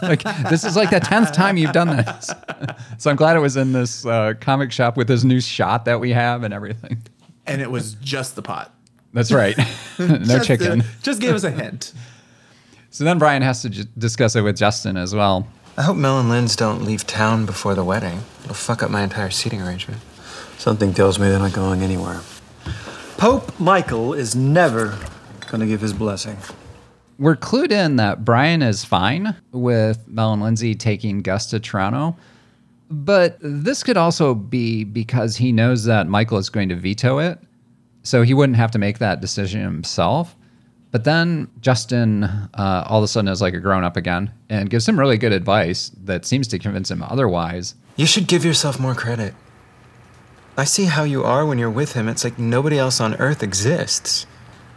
[0.03, 2.31] Like this is like the tenth time you've done this.
[2.99, 6.01] So I'm glad it was in this uh, comic shop with this new shot that
[6.01, 6.99] we have and everything.
[7.47, 8.73] And it was just the pot.
[9.13, 9.57] That's right.
[9.99, 10.83] no Just- chicken.
[11.03, 11.93] Just gave us a hint.
[12.91, 15.49] So then Brian has to j- discuss it with Justin as well.
[15.77, 18.21] I hope Mel and Linz don't leave town before the wedding.
[18.45, 20.01] It'll fuck up my entire seating arrangement.
[20.59, 22.21] Something tells me they're not going anywhere.
[23.17, 24.97] Pope Michael is never
[25.49, 26.37] going to give his blessing.
[27.19, 32.17] We're clued in that Brian is fine with Mel and Lindsay taking Gus to Toronto.
[32.91, 37.39] But this could also be because he knows that Michael is going to veto it.
[38.03, 40.37] So he wouldn't have to make that decision himself.
[40.91, 44.71] But then Justin uh, all of a sudden is like a grown up again and
[44.71, 47.75] gives him really good advice that seems to convince him otherwise.
[47.97, 49.35] You should give yourself more credit.
[50.57, 52.09] I see how you are when you're with him.
[52.09, 54.27] It's like nobody else on earth exists.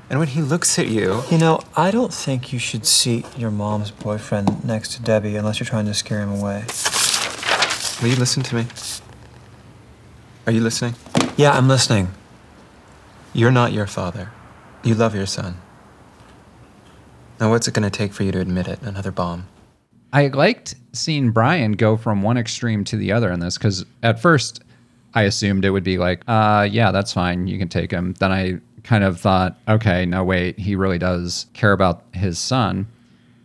[0.09, 3.51] And when he looks at you, You know, I don't think you should seat your
[3.51, 6.63] mom's boyfriend next to Debbie unless you're trying to scare him away.
[8.01, 8.65] Will you listen to me?
[10.45, 10.95] Are you listening?
[11.35, 12.09] Yeah, I'm listening.
[13.33, 14.31] You're not your father.
[14.83, 15.57] You love your son.
[17.39, 18.81] Now, what's it going to take for you to admit it?
[18.81, 19.47] Another bomb.
[20.13, 24.19] I liked seeing Brian go from one extreme to the other in this because at
[24.19, 24.63] first
[25.13, 27.47] I assumed it would be like, uh, yeah, that's fine.
[27.47, 28.13] You can take him.
[28.19, 32.87] Then I kind of thought, okay, no, wait, he really does care about his son.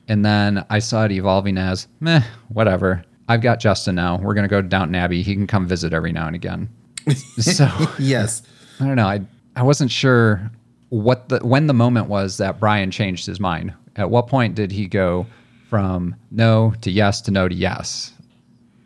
[0.09, 3.05] And then I saw it evolving as, meh, whatever.
[3.33, 4.19] I've got Justin now.
[4.19, 5.23] We're going to go to Downton Abbey.
[5.23, 6.69] He can come visit every now and again.
[7.41, 7.67] So
[7.99, 8.43] yes.
[8.81, 9.07] I don't know.
[9.07, 9.23] I
[9.57, 10.51] I wasn't sure
[10.91, 13.73] what the when the moment was that Brian changed his mind.
[13.97, 15.27] At what point did he go
[15.69, 18.13] from no to yes to no to yes?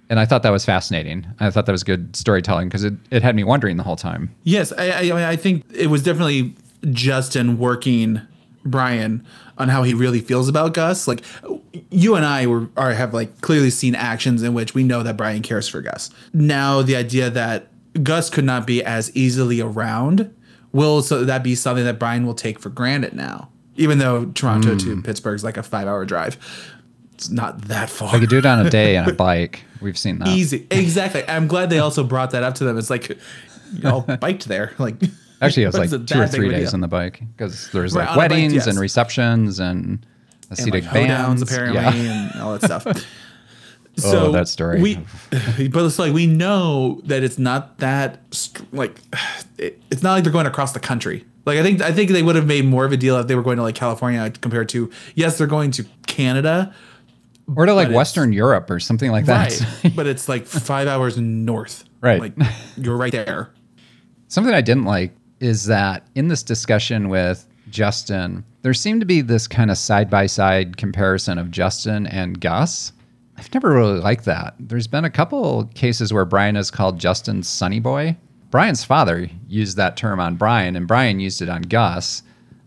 [0.09, 1.27] And I thought that was fascinating.
[1.41, 4.35] I thought that was good storytelling because it, it had me wondering the whole time.
[4.45, 6.55] Yes, I, I, I I think it was definitely
[6.93, 8.23] Justin working
[8.65, 9.27] Brian
[9.59, 11.09] on how he really feels about Gus.
[11.09, 11.23] Like
[11.91, 15.17] you and I were are have like clearly seen actions in which we know that
[15.17, 16.11] Brian cares for Gus.
[16.33, 17.69] Now the idea that
[18.03, 20.35] Gus could not be as easily around
[20.73, 23.49] will so that be something that Brian will take for granted now.
[23.77, 25.03] Even though Toronto to hmm.
[25.03, 26.39] Pittsburgh is like a five hour drive.
[27.15, 28.15] It's not that far.
[28.15, 29.63] I could do it on a day on a bike.
[29.81, 30.29] We've seen that.
[30.29, 30.67] Easy.
[30.71, 31.25] Exactly.
[31.29, 32.79] I'm glad they also brought that up to them.
[32.79, 33.19] It's like
[33.75, 34.75] y'all biked there.
[34.79, 34.97] Like
[35.41, 38.11] Actually, it was like two or three days on the bike because there's Right, like
[38.11, 38.67] a bike, weddings yes.
[38.67, 40.05] and receptions and
[40.51, 41.43] and Hasidic like bands.
[41.43, 41.95] apparently Yeah.
[42.33, 43.07] and all that stuff.
[44.05, 44.83] Oh, that story.
[44.83, 44.97] We,
[45.71, 48.21] but it's like we know that it's not that
[48.71, 49.01] like
[49.59, 51.25] it, it's not like they're going across the country.
[51.47, 53.35] Like I think I think they would have made more of a deal if they
[53.35, 56.75] were going to like California compared to yes they're going to Canada
[57.57, 59.59] or to like Western Europe or something like that.
[59.83, 62.21] right but it's like five hours north Right.
[62.21, 62.35] like
[62.77, 63.51] you're right there
[64.29, 69.21] Something I didn't like is that in this discussion with Justin, there seemed to be
[69.21, 72.93] this kind of side by side comparison of Justin and Gus.
[73.37, 74.55] I've never really liked that.
[74.59, 78.17] There's been a couple cases where Brian is called Justin's Sonny Boy.
[78.51, 82.23] Brian's father used that term on Brian, and Brian used it on Gus.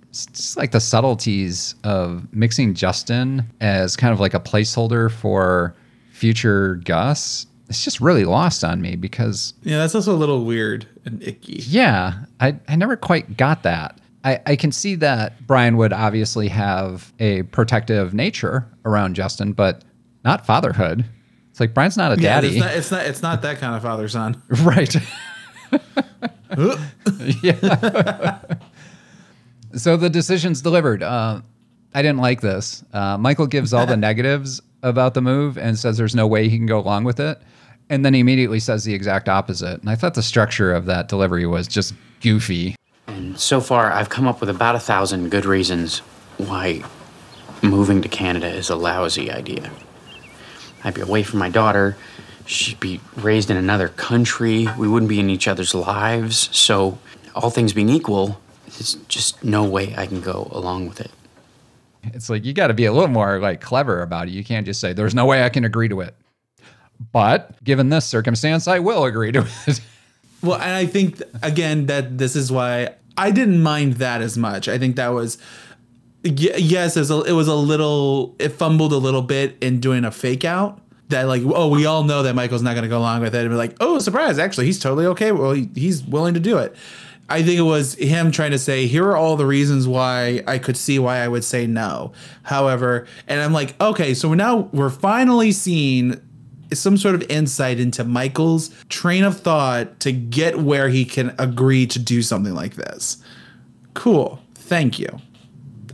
[0.10, 5.76] It's just like the subtleties of mixing Justin as kind of like a placeholder for
[6.12, 7.46] future Gus.
[7.70, 11.62] It's just really lost on me because yeah that's also a little weird and icky
[11.68, 13.99] yeah, I, I never quite got that.
[14.24, 19.84] I, I can see that Brian would obviously have a protective nature around Justin, but
[20.26, 21.06] not fatherhood.
[21.52, 22.48] It's like Brian's not a yeah daddy.
[22.50, 24.96] it's not, it's not it's not that kind of father son right.
[27.44, 28.40] yeah.
[29.76, 31.04] so the decision's delivered.
[31.04, 31.42] Uh,
[31.94, 32.84] I didn't like this.
[32.94, 36.58] Uh, Michael gives all the negatives about the move and says there's no way he
[36.58, 37.40] can go along with it.
[37.90, 39.82] And then he immediately says the exact opposite.
[39.82, 42.76] And I thought the structure of that delivery was just goofy.
[43.30, 46.00] And so far, I've come up with about a thousand good reasons
[46.38, 46.82] why
[47.62, 49.70] moving to Canada is a lousy idea.
[50.84, 51.96] I'd be away from my daughter.
[52.48, 54.68] She'd be raised in another country.
[54.80, 56.50] We wouldn't be in each other's lives.
[56.58, 56.98] So,
[57.36, 61.12] all things being equal, there's just no way I can go along with it.
[62.06, 64.32] It's like you got to be a little more like clever about it.
[64.32, 66.15] You can't just say there's no way I can agree to it.
[67.12, 69.82] But given this circumstance, I will agree to it.
[70.42, 74.67] Well, and I think again that this is why I didn't mind that as much.
[74.67, 75.38] I think that was
[76.24, 80.06] yes, it was, a, it was a little it fumbled a little bit in doing
[80.06, 80.82] a fake out.
[81.10, 83.41] That like oh we all know that Michael's not going to go along with it
[83.41, 86.58] and be like oh surprise actually he's totally okay well he, he's willing to do
[86.60, 86.76] it.
[87.32, 90.60] I think it was him trying to say here are all the reasons why I
[90.60, 92.12] could see why I would say no.
[92.43, 96.22] However, and I'm like okay so now we're finally seeing
[96.74, 101.88] some sort of insight into Michael's train of thought to get where he can agree
[101.88, 103.18] to do something like this.
[103.94, 104.40] Cool.
[104.56, 105.20] Thank you.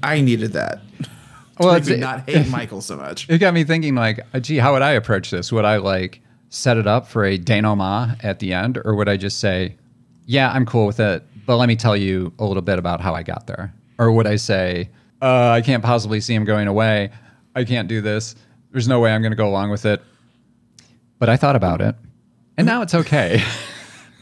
[0.03, 0.81] I needed that.
[1.57, 3.29] Well, it's- to not hate Michael so much.
[3.29, 5.53] It got me thinking, like, uh, gee, how would I approach this?
[5.53, 9.15] Would I like set it up for a denouement at the end, or would I
[9.15, 9.77] just say,
[10.25, 13.15] "Yeah, I'm cool with it, but let me tell you a little bit about how
[13.15, 13.73] I got there"?
[13.97, 14.89] Or would I say,
[15.21, 17.09] uh, "I can't possibly see him going away.
[17.55, 18.35] I can't do this.
[18.73, 20.03] There's no way I'm going to go along with it."
[21.19, 21.95] But I thought about it,
[22.57, 23.43] and now it's okay.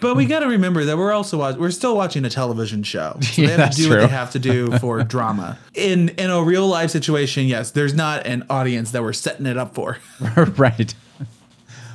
[0.01, 3.17] But we got to remember that we're also watch- we're still watching a television show.
[3.21, 4.01] So Yeah, they have that's to do what true.
[4.01, 5.57] they have to do for drama.
[5.75, 9.57] In in a real life situation, yes, there's not an audience that we're setting it
[9.57, 9.99] up for.
[10.57, 10.93] right.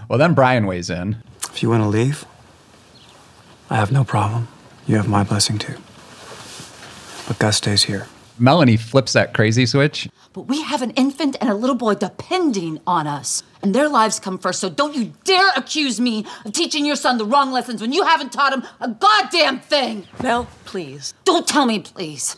[0.09, 1.17] Well, then Brian weighs in.
[1.53, 2.25] If you want to leave,
[3.69, 4.49] I have no problem.
[4.87, 5.75] You have my blessing too.
[7.27, 8.07] But Gus stays here.
[8.39, 10.09] Melanie flips that crazy switch.
[10.33, 13.43] But we have an infant and a little boy depending on us.
[13.63, 17.19] And their lives come first, so don't you dare accuse me of teaching your son
[17.19, 20.07] the wrong lessons when you haven't taught him a goddamn thing!
[20.23, 21.15] Mel, please.
[21.25, 22.37] Don't tell me, please.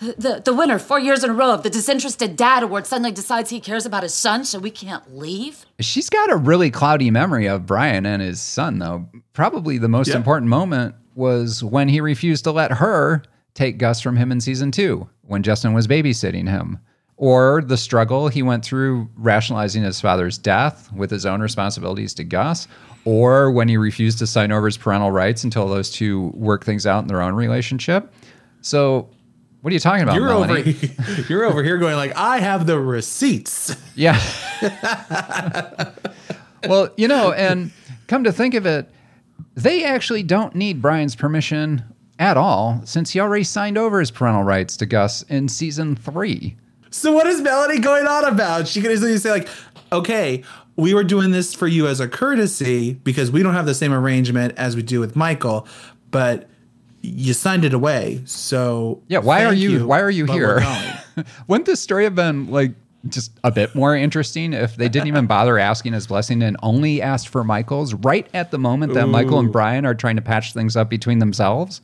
[0.00, 3.50] The, the winner, four years in a row, of the Disinterested Dad Award suddenly decides
[3.50, 5.64] he cares about his son, so we can't leave?
[5.78, 9.08] She's got a really cloudy memory of Brian and his son, though.
[9.32, 10.16] Probably the most Yeah.
[10.16, 13.22] important moment was when he refused to let her
[13.54, 16.78] take Gus from him in season two, when Justin was babysitting him.
[17.16, 22.24] Or the struggle he went through rationalizing his father's death with his own responsibilities to
[22.24, 22.66] Gus.
[23.04, 26.86] Or when he refused to sign over his parental rights until those two work things
[26.86, 28.12] out in their own relationship.
[28.60, 29.08] So,
[29.60, 30.76] what are you talking about, You're over Melanie?
[31.28, 33.76] you're over here going like I have the receipts.
[33.94, 34.20] Yeah.
[36.68, 37.70] well, you know, and
[38.08, 38.90] come to think of it,
[39.54, 41.84] they actually don't need Brian's permission
[42.18, 46.56] at all since he already signed over his parental rights to Gus in season three.
[46.90, 48.68] So what is Melanie going on about?
[48.68, 49.48] She could easily say like,
[49.90, 50.44] "Okay,
[50.76, 53.92] we were doing this for you as a courtesy because we don't have the same
[53.92, 55.66] arrangement as we do with Michael,
[56.10, 56.48] but
[57.02, 58.22] you signed it away.
[58.24, 60.62] So Yeah, why are thank you, why are you here?
[61.48, 62.72] Wouldn't this story have been like
[63.08, 67.02] just a bit more interesting if they didn't even bother asking his blessing and only
[67.02, 70.52] asked for Michael's right at the moment that Michael and Brian are trying to patch
[70.52, 71.80] things up between themselves?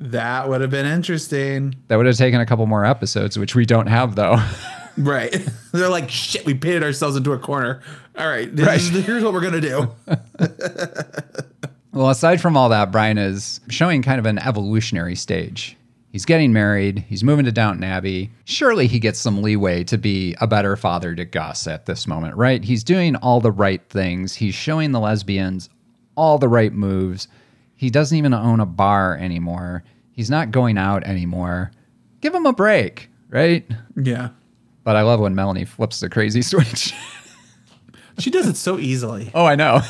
[0.00, 1.74] That would have been interesting.
[1.88, 4.36] That would have taken a couple more episodes, which we don't have though.
[4.96, 5.34] Right.
[5.72, 7.80] They're like, shit, we painted ourselves into a corner.
[8.18, 8.80] All right, this Right.
[8.80, 9.88] is- here's what we're gonna do.
[11.92, 15.76] Well, aside from all that, Brian is showing kind of an evolutionary stage.
[16.12, 18.30] He's getting married, he's moving to Downton Abbey.
[18.44, 22.36] Surely he gets some leeway to be a better father to Gus at this moment,
[22.36, 22.62] right?
[22.62, 25.68] He's doing all the right things, he's showing the lesbians
[26.14, 27.26] all the right moves.
[27.80, 31.70] He doesn't even own a bar anymore, he's not going out anymore.
[32.20, 33.66] Give him a break, right?
[33.96, 34.28] Yeah.
[34.84, 36.92] But I love when Melanie flips the crazy switch.
[38.18, 39.30] She does it so easily.
[39.32, 39.80] Oh, I know.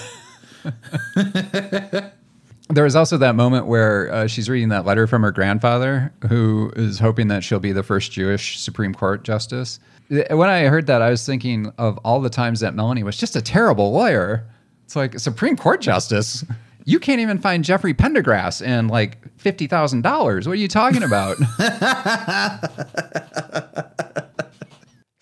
[2.68, 6.72] there was also that moment where uh, she's reading that letter from her grandfather, who
[6.76, 9.80] is hoping that she'll be the first Jewish Supreme Court justice.
[10.08, 13.34] When I heard that, I was thinking of all the times that Melanie was just
[13.34, 14.46] a terrible lawyer.
[14.84, 16.44] It's like Supreme Court justice.
[16.84, 20.46] You can't even find Jeffrey Pendergrass and like fifty thousand dollars.
[20.46, 21.36] What are you talking about?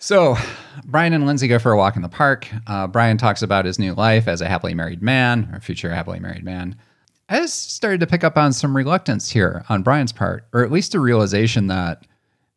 [0.01, 0.37] So,
[0.85, 2.47] Brian and Lindsay go for a walk in the park.
[2.67, 6.19] Uh, Brian talks about his new life as a happily married man, or future happily
[6.19, 6.75] married man.
[7.27, 10.71] I just started to pick up on some reluctance here on Brian's part, or at
[10.71, 12.07] least a realization that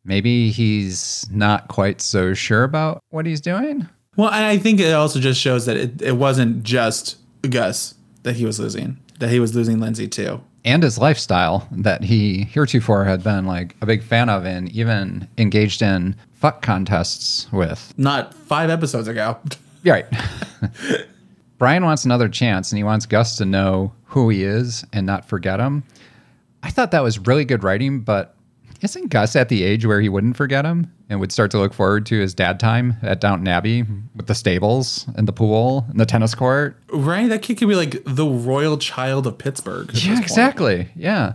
[0.05, 3.87] maybe he's not quite so sure about what he's doing.
[4.15, 8.35] Well, and I think it also just shows that it, it wasn't just Gus that
[8.35, 10.41] he was losing, that he was losing Lindsay too.
[10.65, 15.27] And his lifestyle that he heretofore had been like a big fan of and even
[15.37, 17.93] engaged in fuck contests with.
[17.97, 19.37] Not five episodes ago.
[19.83, 20.05] Yeah, right.
[21.57, 25.25] Brian wants another chance and he wants Gus to know who he is and not
[25.25, 25.83] forget him.
[26.61, 28.35] I thought that was really good writing, but
[28.83, 31.73] isn't Gus at the age where he wouldn't forget him and would start to look
[31.73, 35.99] forward to his dad time at Downton Abbey with the stables and the pool and
[35.99, 36.77] the tennis court?
[36.91, 37.29] Right?
[37.29, 39.89] That kid could be like the royal child of Pittsburgh.
[39.93, 40.89] Yeah, exactly.
[40.95, 41.33] Yeah.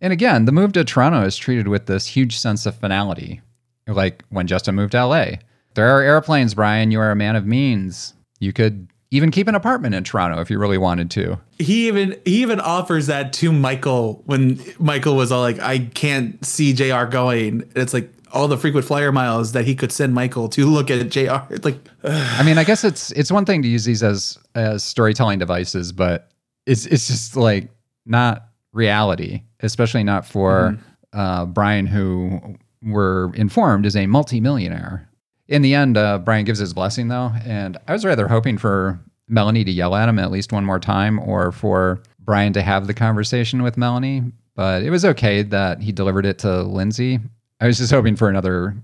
[0.00, 3.40] And again, the move to Toronto is treated with this huge sense of finality,
[3.86, 5.26] like when Justin moved to LA.
[5.74, 6.90] There are airplanes, Brian.
[6.90, 8.14] You are a man of means.
[8.40, 11.38] You could even keep an apartment in Toronto if you really wanted to.
[11.58, 16.44] He even he even offers that to Michael when Michael was all like, "I can't
[16.44, 17.04] see Jr.
[17.04, 20.90] going." It's like all the frequent flyer miles that he could send Michael to look
[20.90, 21.36] at Jr.
[21.50, 24.82] It's like, I mean, I guess it's it's one thing to use these as as
[24.82, 26.30] storytelling devices, but
[26.66, 27.68] it's it's just like
[28.04, 30.78] not reality, especially not for
[31.12, 35.08] uh, Brian, who we're informed is a multimillionaire.
[35.48, 38.98] In the end, uh, Brian gives his blessing though, and I was rather hoping for
[39.28, 42.86] Melanie to yell at him at least one more time, or for Brian to have
[42.86, 44.22] the conversation with Melanie.
[44.56, 47.20] But it was okay that he delivered it to Lindsay.
[47.60, 48.74] I was just hoping for another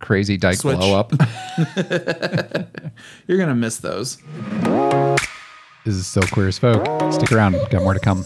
[0.00, 0.76] crazy dyke Switch.
[0.76, 1.12] blow up.
[3.26, 4.18] you're gonna miss those.
[5.84, 7.12] This is so queer as folk.
[7.12, 8.24] Stick around, got more to come.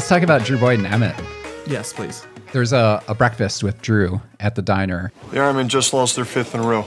[0.00, 1.14] Let's talk about Drew Boyd and Emmett.
[1.66, 2.26] Yes, please.
[2.52, 5.12] There's a, a breakfast with Drew at the diner.
[5.30, 6.86] The Ironmen just lost their fifth in a row.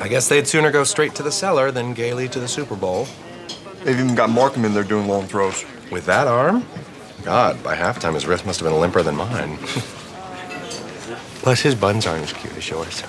[0.00, 3.06] I guess they'd sooner go straight to the cellar than gaily to the Super Bowl.
[3.84, 5.64] They've even got Markham in there doing long throws.
[5.92, 6.66] With that arm?
[7.22, 9.56] God, by halftime his wrist must have been limper than mine.
[11.42, 13.04] Plus, his buns aren't as cute as yours.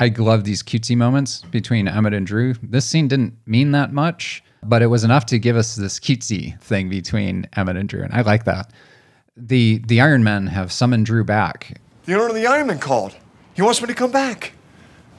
[0.00, 2.54] I love these cutesy moments between Emmett and Drew.
[2.62, 6.58] This scene didn't mean that much, but it was enough to give us this cutesy
[6.60, 8.72] thing between Emmett and Drew, and I like that.
[9.36, 11.80] The the Iron Men have summoned Drew back.
[12.04, 13.16] The owner of the Ironman called.
[13.54, 14.52] He wants me to come back.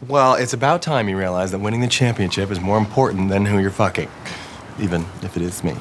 [0.07, 3.59] Well, it's about time you realize that winning the championship is more important than who
[3.59, 4.09] you're fucking,
[4.79, 5.75] even if it is me.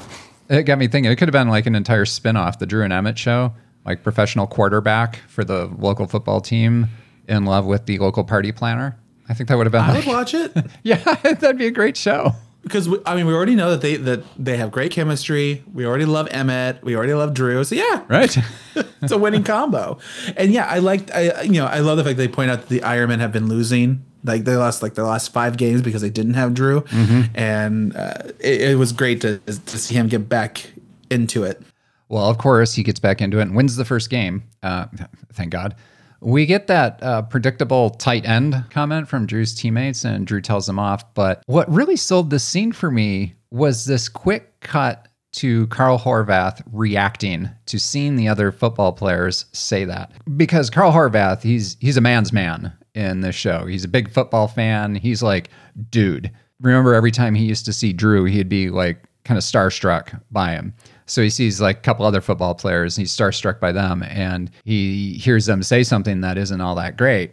[0.49, 1.13] It got me thinking.
[1.13, 3.53] It could have been like an entire spin-off, the Drew and Emmett show,
[3.85, 6.89] like professional quarterback for the local football team
[7.29, 8.99] in love with the local party planner.
[9.29, 9.83] I think that would have been.
[9.83, 10.53] I like, would watch it.
[10.83, 12.33] yeah, that'd be a great show.
[12.63, 15.63] because we, I mean we already know that they that they have great chemistry.
[15.73, 16.83] We already love Emmett.
[16.83, 17.63] We already love Drew.
[17.65, 18.37] So yeah, right.
[19.03, 19.99] it's a winning combo.
[20.37, 22.69] And yeah, I liked I you know I love the fact they point out that
[22.69, 24.05] the Ironmen have been losing.
[24.25, 27.31] Like they lost like the last five games because they didn't have Drew, Mhm.
[27.35, 30.73] and uh, it, it was great to to see him get back
[31.11, 31.63] into it.
[32.09, 34.43] Well, of course, he gets back into it and wins the first game.
[34.63, 34.87] Uh,
[35.35, 35.77] thank God.
[36.21, 40.79] We get that uh, predictable tight end comment from Drew's teammates, and Drew tells them
[40.79, 41.15] off.
[41.15, 46.63] But what really sold this scene for me was this quick cut to Carl Horvath
[46.73, 50.13] reacting to seeing the other football players say that.
[50.37, 53.67] Because Carl Horvath, he's he's a man's man in this show.
[53.67, 54.95] He's a big football fan.
[54.95, 55.51] He's like,
[55.91, 56.33] dude.
[56.61, 60.53] Remember every time he used to see Drew, he'd be like kind of starstruck by
[60.53, 60.75] him.
[61.09, 64.51] So he sees like a couple other football players, and he's starstruck by them, and
[64.65, 67.33] he hears them say something that isn't all that great.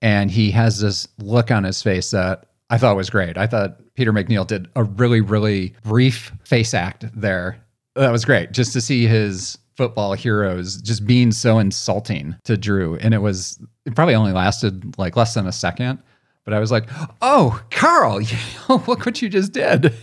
[0.00, 3.36] And he has this look on his face that I thought was great.
[3.36, 7.58] I thought Peter MacNeill did a really, really brief face act there.
[7.94, 8.52] That was great.
[8.52, 12.96] Just to see his football heroes just being so insulting to Drew.
[12.96, 16.00] And it was, it probably only lasted like less than a second.
[16.44, 16.88] But I was like,
[17.22, 18.20] oh, Carl,
[18.68, 19.94] look what you just did.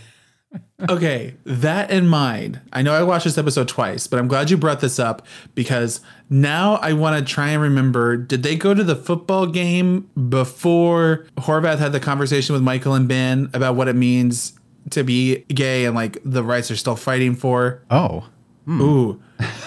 [0.88, 4.56] Okay, that in mind, I know I watched this episode twice, but I'm glad you
[4.56, 6.00] brought this up because
[6.30, 11.26] now I want to try and remember did they go to the football game before
[11.38, 14.54] Horvath had the conversation with Michael and Ben about what it means
[14.90, 17.82] to be gay and like the rights are still fighting for?
[17.90, 18.28] Oh.
[18.64, 18.80] Hmm.
[18.80, 19.22] Ooh.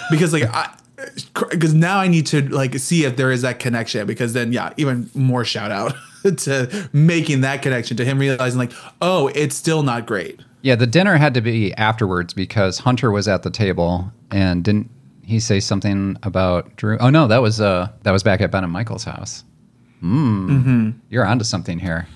[0.10, 0.76] Because like I
[1.50, 4.74] because now I need to like see if there is that connection because then yeah,
[4.78, 5.94] even more shout out
[6.38, 8.72] to making that connection to him realizing like,
[9.02, 10.40] oh, it's still not great.
[10.66, 14.90] Yeah, the dinner had to be afterwards because Hunter was at the table and didn't
[15.22, 16.98] he say something about Drew?
[16.98, 19.44] Oh no, that was uh that was back at Ben and Michael's house.
[20.02, 20.48] Mm.
[20.50, 20.94] Mhm.
[21.12, 22.08] You're onto something here.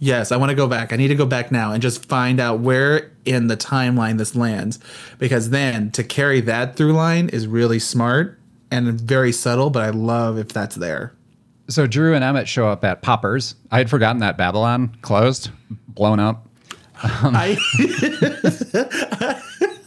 [0.00, 0.92] Yes, I want to go back.
[0.92, 4.34] I need to go back now and just find out where in the timeline this
[4.34, 4.80] lands
[5.20, 8.36] because then to carry that through line is really smart
[8.72, 11.14] and very subtle, but I love if that's there.
[11.68, 13.54] So Drew and Emmett show up at Poppers.
[13.70, 15.50] I had forgotten that Babylon closed,
[15.86, 16.48] blown up.
[17.02, 17.56] Um, I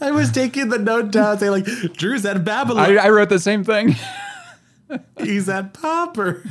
[0.00, 1.64] I was taking the note down saying like
[1.94, 2.98] Drew's at Babylon.
[2.98, 3.96] I, I wrote the same thing.
[5.18, 6.42] He's at Popper.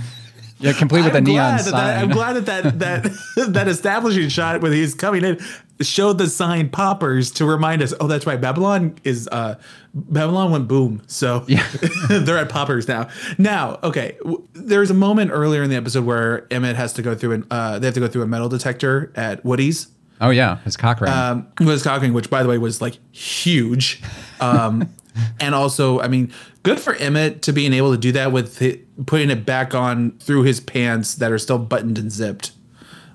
[0.60, 1.72] Yeah, complete with a I'm neon sign.
[1.74, 5.40] that- I'm glad that that that, that establishing shot when he's coming in
[5.82, 7.94] showed the sign poppers to remind us.
[8.00, 8.40] Oh, that's right.
[8.40, 9.56] Babylon is uh
[9.94, 11.02] Babylon went boom.
[11.08, 11.68] So yeah.
[12.10, 13.10] they're at poppers now.
[13.38, 14.16] Now, okay.
[14.20, 17.48] w- There's a moment earlier in the episode where Emmett has to go through an
[17.52, 19.88] uh they have to go through a metal detector at Woody's.
[20.22, 21.12] Oh yeah, his cock ring.
[21.12, 24.02] Um, was cocking, which by the way was like huge.
[24.40, 24.90] Um,
[25.40, 26.32] and also, I mean,
[26.64, 30.12] good for Emmett to being able to do that with hi putting it back on
[30.20, 32.54] through his pants that are still buttoned and zipped.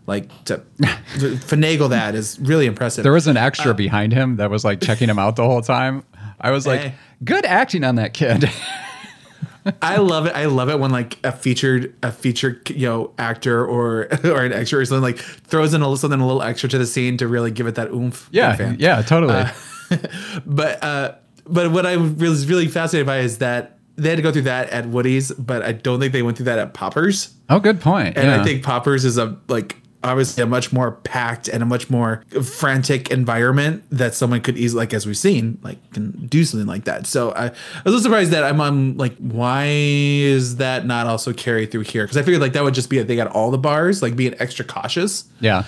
[0.06, 3.02] Like to, to finagle that is really impressive.
[3.02, 6.04] There was an extra behind him that was like checking him out the whole time.
[6.40, 6.94] I was like, Hey.
[7.22, 8.50] good acting on that kid.
[9.82, 10.34] I love it.
[10.34, 14.52] I love it when like a featured a featured you know actor or or an
[14.52, 17.16] extra or something like throws in a little something a little extra to the scene
[17.18, 18.28] to really give it that oomph.
[18.32, 19.34] Yeah, yeah, totally.
[19.34, 19.50] Uh,
[20.46, 21.14] but uh,
[21.46, 24.70] but what I was really fascinated by is that they had to go through that
[24.70, 27.34] at Woody's, but I don't think they went through that at Poppers.
[27.50, 28.16] oh, good point.
[28.16, 28.40] And yeah.
[28.40, 32.24] I think Poppers is a like obviously a much more packed and a much more
[32.42, 36.84] frantic environment that someone could easily like as we've seen like can do something like
[36.84, 37.06] that.
[37.06, 41.06] So I, I was a little surprised that I'm, I'm like why is that not
[41.06, 42.04] also carried through here?
[42.04, 43.08] Because I figured like that would just be it.
[43.08, 45.24] They got all the bars like being extra cautious.
[45.40, 45.64] yeah.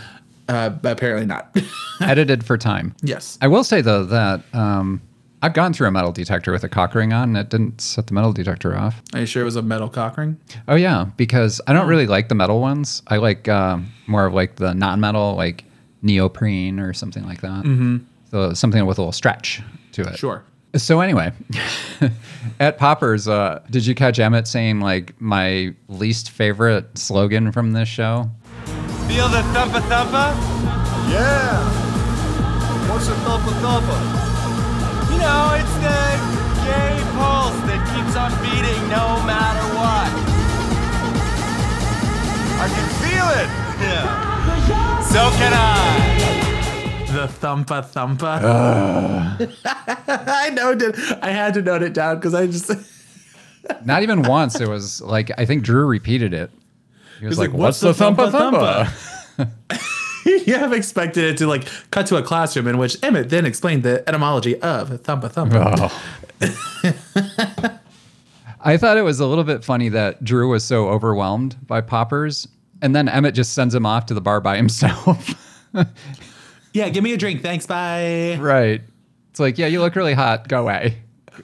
[0.49, 1.57] Uh, but apparently not.
[2.01, 2.95] Edited for time.
[3.01, 3.39] Yes.
[3.41, 5.01] I will say though that um,
[5.45, 8.07] I've gone through a metal detector with a cock ring on and it didn't set
[8.07, 9.03] the metal detector off.
[9.12, 10.38] Are you sure it was a metal cock ring?
[10.68, 13.03] Oh yeah, because I don't really like the metal ones.
[13.09, 15.64] I like um, more of like the non-metal, like
[16.01, 17.64] neoprene or something like that.
[17.64, 18.05] Mhm.
[18.30, 19.61] So something with a little stretch
[19.93, 20.16] to it.
[20.16, 20.45] Sure.
[20.76, 21.32] So anyway,
[22.61, 27.88] at Poppers, uh, did you catch Emmett saying like my least favorite slogan from this
[27.88, 28.30] show?
[29.09, 30.34] Feel the thumpa thumpa?
[31.11, 31.61] Yeah.
[32.88, 34.32] What's a thumpa thumpa?
[35.23, 36.03] You know, it's the
[36.66, 40.11] gay pulse that keeps on beating no matter what.
[42.59, 43.47] I can feel it.
[43.79, 45.01] Yeah.
[45.03, 47.07] So can I.
[47.12, 48.41] The thumpa thumpa.
[50.27, 52.73] I know, did I had to note it down because I just
[53.85, 54.61] Not even once.
[54.61, 56.51] It was like I think Drew repeated it.
[57.20, 58.89] He was He's like, like, "What's, "What's the the thumpa thumpa
[59.39, 59.99] thumpa?"
[60.47, 63.83] you have expected it to like cut to a classroom in which Emmett then explained
[63.83, 65.89] the etymology of thumpa thumpa.
[66.43, 67.79] Oh.
[68.64, 72.47] I thought it was a little bit funny that Drew was so overwhelmed by poppers,
[72.81, 75.35] and then Emmett just sends him off to the bar by himself.
[76.75, 78.39] Yeah, give me a drink, thanks, bye.
[78.41, 78.81] right.
[79.31, 80.49] It's like, yeah, you look really hot.
[80.49, 80.97] Go away.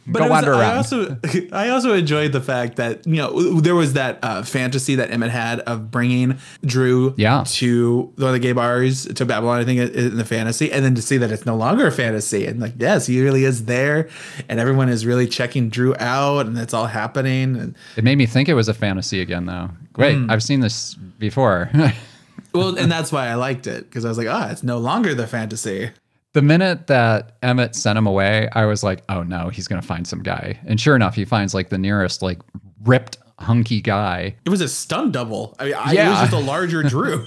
[0.06, 1.16] But was- wander I also,
[1.52, 5.30] I also enjoyed the fact that you know there was that uh, fantasy that Emmett
[5.30, 7.44] had of bringing Drew Yeah.
[7.46, 9.60] to one of the gay bars to Babylon.
[9.60, 12.46] I think in the fantasy, and then to see that it's no longer a fantasy,
[12.46, 14.08] and like yes, he really is there,
[14.48, 17.56] and everyone is really checking Drew out, and it's all happening.
[17.56, 19.70] And it made me think it was a fantasy again, though.
[19.96, 20.30] Wait, Mm.
[20.30, 21.70] I've seen this before.
[22.54, 25.14] well, and that's why I liked it because I was like, ah, it's no longer
[25.14, 25.90] the fantasy.
[26.38, 29.86] The minute that Emmett sent him away, I was like, oh no, he's going to
[29.86, 30.56] find some guy.
[30.66, 32.38] And sure enough, he finds like the nearest, like
[32.84, 34.36] ripped, hunky guy.
[34.44, 35.56] It was a stunt double.
[35.58, 36.10] I mean, I, it Yeah.
[36.10, 37.26] was just a larger Drew.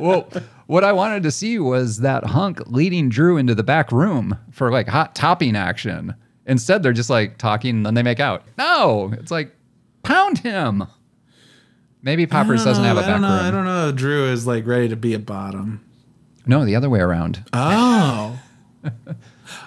[0.00, 0.28] well,
[0.66, 4.72] what I wanted to see was that hunk leading Drew into the back room for
[4.72, 6.12] like hot topping action.
[6.46, 8.42] Instead, they're just like talking and then they make out.
[8.58, 9.54] No, it's like
[10.02, 10.84] pound him.
[12.02, 13.28] Maybe Poppers doesn't have a uh, I back know.
[13.28, 13.38] room.
[13.46, 13.92] I don't know.
[13.92, 15.84] Drew is like ready to be a bottom.
[16.46, 17.44] No, the other way around.
[17.52, 18.38] Oh.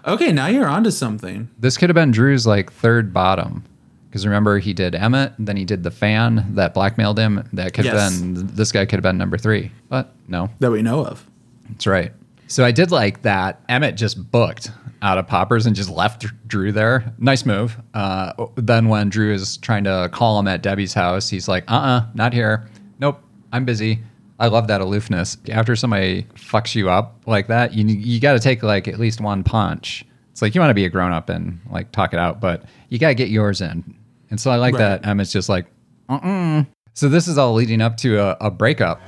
[0.07, 1.49] okay, now you're onto something.
[1.59, 3.63] This could have been Drew's like third bottom.
[4.09, 7.47] Because remember, he did Emmett, then he did the fan that blackmailed him.
[7.53, 8.19] That could have Yes.
[8.19, 9.71] been, this guy could have been number three.
[9.89, 10.49] But no.
[10.59, 11.25] That we know of.
[11.69, 12.13] That's right.
[12.47, 14.69] So I did like that Emmett just booked
[15.01, 17.11] out of Poppers and just left Drew there.
[17.17, 17.75] Nice move.
[17.95, 21.75] Uh, then when Drew is trying to call him at Debbie's house, he's like, uh
[21.75, 22.69] uh not here.
[22.99, 23.19] Nope,
[23.51, 24.03] I'm busy.
[24.43, 25.37] I love that aloofness.
[25.49, 29.21] After somebody fucks you up like that, you you got to take like at least
[29.21, 30.03] one punch.
[30.33, 32.65] It's like you want to be a grown up and like talk it out, but
[32.89, 33.95] you got to get yours in.
[34.31, 34.79] And so I like Right.
[35.01, 35.65] that Emmett's just like,
[36.09, 36.63] uh uh
[36.93, 38.99] So this is all leading up to a, a breakup.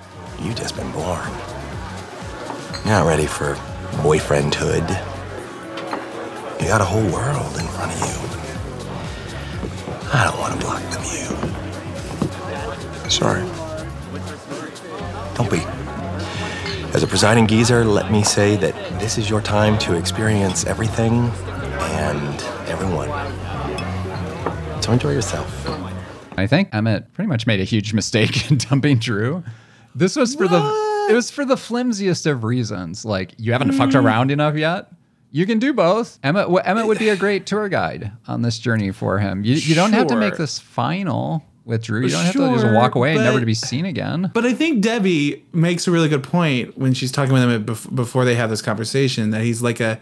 [0.41, 1.29] You just been born.
[2.86, 3.55] You're not ready for
[4.03, 4.88] boyfriendhood.
[6.61, 8.15] You got a whole world in front of you.
[10.13, 10.99] I don't want to block the
[13.03, 13.09] view.
[13.09, 13.43] Sorry.
[15.36, 15.59] Don't be.
[16.93, 21.29] As a presiding geezer, let me say that this is your time to experience everything
[21.99, 23.09] and everyone.
[24.81, 25.67] So enjoy yourself.
[26.38, 29.43] I think Emmett pretty much made a huge mistake in dumping Drew.
[29.93, 33.03] This was for the it was for the flimsiest of reasons.
[33.05, 34.03] Like you haven't fucked Mm.
[34.03, 34.89] around enough yet.
[35.31, 36.17] You can do both.
[36.23, 39.43] Emmett w- Emmett would be a great tour guide on this journey for him.
[39.43, 42.01] You, you don't have to make this final with Drew.
[42.03, 44.32] You don't have to just Sure, walk away and never but- to be seen again.
[44.34, 47.66] But I think Debbie makes a really good point when she's talking with him at-
[47.66, 49.99] bef- before they have this conversation that he's like a,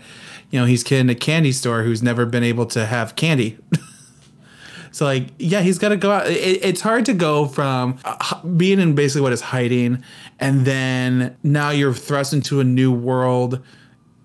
[0.51, 3.57] you know, he's kid in a candy store who's never been able to have candy.
[4.91, 6.27] so like, yeah, he's got to go out.
[6.27, 10.03] It, it's hard to go from uh, h- being in basically what is hiding,
[10.39, 13.61] and then now you're thrust into a new world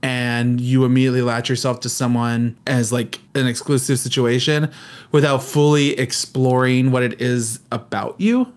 [0.03, 4.71] and you immediately latch yourself to someone as like an exclusive situation
[5.11, 8.53] without fully exploring what it is about you.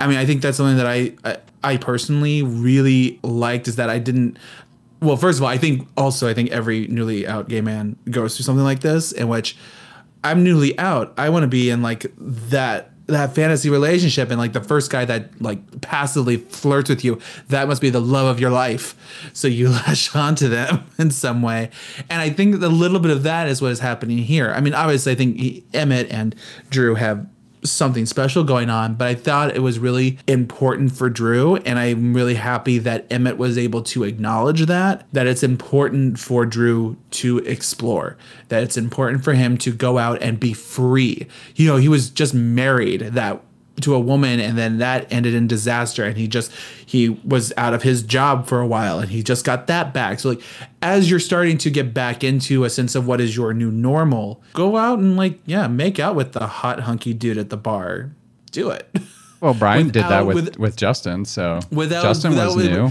[0.00, 3.90] I mean, I think that's something that I I, I personally really liked is that
[3.90, 4.38] I didn't
[5.00, 8.36] well, first of all, I think also I think every newly out gay man goes
[8.36, 9.56] through something like this in which
[10.24, 11.12] I'm newly out.
[11.18, 15.04] I want to be in like that that fantasy relationship and like the first guy
[15.04, 18.94] that like passively flirts with you that must be the love of your life.
[19.32, 21.70] So you latch onto them in some way.
[22.10, 24.52] And i think a little bit of that is what is happening here.
[24.52, 26.34] I mean obviously i think he, emmett and
[26.70, 27.26] drew have
[27.72, 31.56] something special going on, but I thought it was really important for Drew.
[31.56, 36.46] And I'm really happy that Emmett was able to acknowledge that, that it's important for
[36.46, 38.16] Drew to explore,
[38.48, 41.26] that it's important for him to go out and be free.
[41.54, 43.42] You know, he was just married that
[43.82, 46.50] to a woman and then that ended in disaster and he just
[46.86, 50.18] he was out of his job for a while and he just got that back.
[50.20, 50.40] So like
[50.82, 54.42] as you're starting to get back into a sense of what is your new normal
[54.54, 58.12] go out and like yeah make out with the hot hunky dude at the bar.
[58.50, 58.88] Do it.
[59.38, 62.90] Well, Brian did that with, with- with Justin, so without Justin without, was new.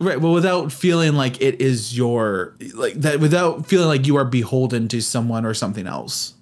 [0.00, 4.24] right well without feeling like it is your like that without feeling like you are
[4.24, 6.32] beholden to someone or something else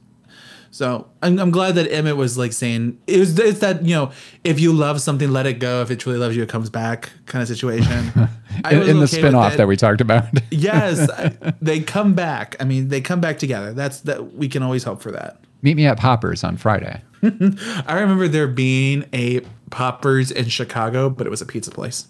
[0.72, 4.12] so I'm, I'm glad that Emmett was like saying it was it's that you know
[4.44, 7.10] if you love something let it go if it truly loves you it comes back
[7.26, 8.12] kind of situation
[8.70, 10.24] In, in the okay spin-off that we talked about.
[10.50, 14.62] yes I- they come back I mean they come back together that's that we can
[14.62, 17.02] always hope for that Meet me at Poppers on Friday.
[17.22, 19.40] I remember there being a
[19.70, 22.06] Poppers in Chicago but it was a pizza place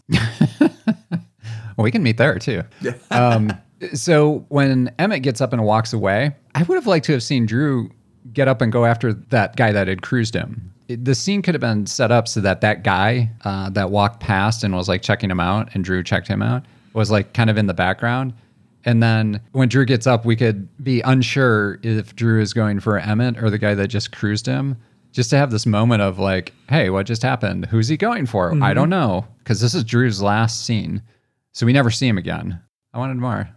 [1.76, 2.62] Well, we can meet there too.
[2.82, 2.92] Yeah.
[3.11, 3.52] um,
[3.94, 7.46] so when Emmett gets up and walks away, I would have liked to have seen
[7.46, 7.90] Drew
[8.32, 10.72] get up and go after that guy that had cruised him.
[10.88, 14.20] It- the scene could have been set up so that that guy uh, that walked
[14.20, 16.64] past and was like checking him out, and Drew checked him out,
[16.94, 18.32] was like kind of in the background.
[18.84, 22.98] And then when Drew gets up, we could be unsure if Drew is going for
[22.98, 24.76] Emmett or the guy that just cruised him.
[25.12, 27.66] Just to have this moment of like, hey, what just happened?
[27.66, 28.52] Who's he going for?
[28.52, 28.74] I Mhm.
[28.74, 29.26] don't know.
[29.38, 31.02] Because this is Drew's last scene.
[31.52, 32.60] So we never see him again.
[32.94, 33.48] I wanted more.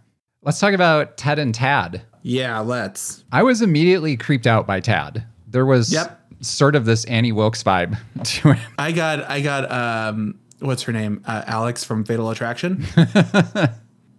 [0.42, 2.02] Let's talk about Ted and Tad.
[2.26, 5.24] Yeah let's I was immediately creeped out by Tad.
[5.46, 6.20] There was Yep.
[6.40, 8.72] sort of this Annie Wilkes vibe to him.
[8.78, 11.22] I got I got um what's her name?
[11.26, 12.84] Uh, Alex from Fatal Attraction.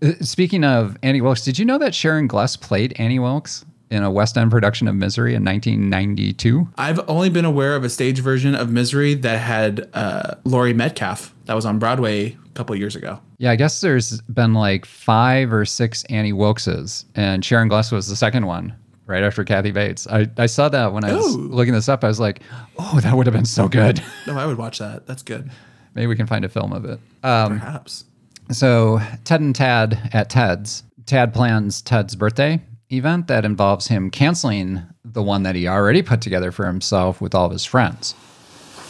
[0.02, 4.04] Uh, Speaking of Annie Wilkes, did you know that Sharon Gless played Annie Wilkes in
[4.04, 6.68] a West End production of Misery in 1992?
[6.78, 11.34] I've only been aware of a stage version of Misery that had uh, Laurie Metcalf
[11.46, 13.20] that was on Broadway a couple years ago.
[13.38, 18.08] Yeah, I guess there's been like five or six Annie Wilkeses, and Sharon Gless was
[18.08, 18.76] the second one,
[19.06, 20.08] right after Kathy Bates.
[20.08, 21.40] I, I saw that when I was Ooh.
[21.40, 22.04] looking this up.
[22.04, 22.42] I was like,
[22.78, 24.02] oh, that would have been so good.
[24.28, 25.06] No, I would watch that.
[25.08, 25.50] That's good.
[25.94, 27.00] Maybe we can find a film of it.
[27.24, 28.06] Um, Perhaps.
[28.52, 30.84] So, Ted and Tad at Ted's.
[31.06, 36.22] Tad plans Ted's birthday event that involves him canceling the one that he already put
[36.22, 38.14] together for himself with all of his friends.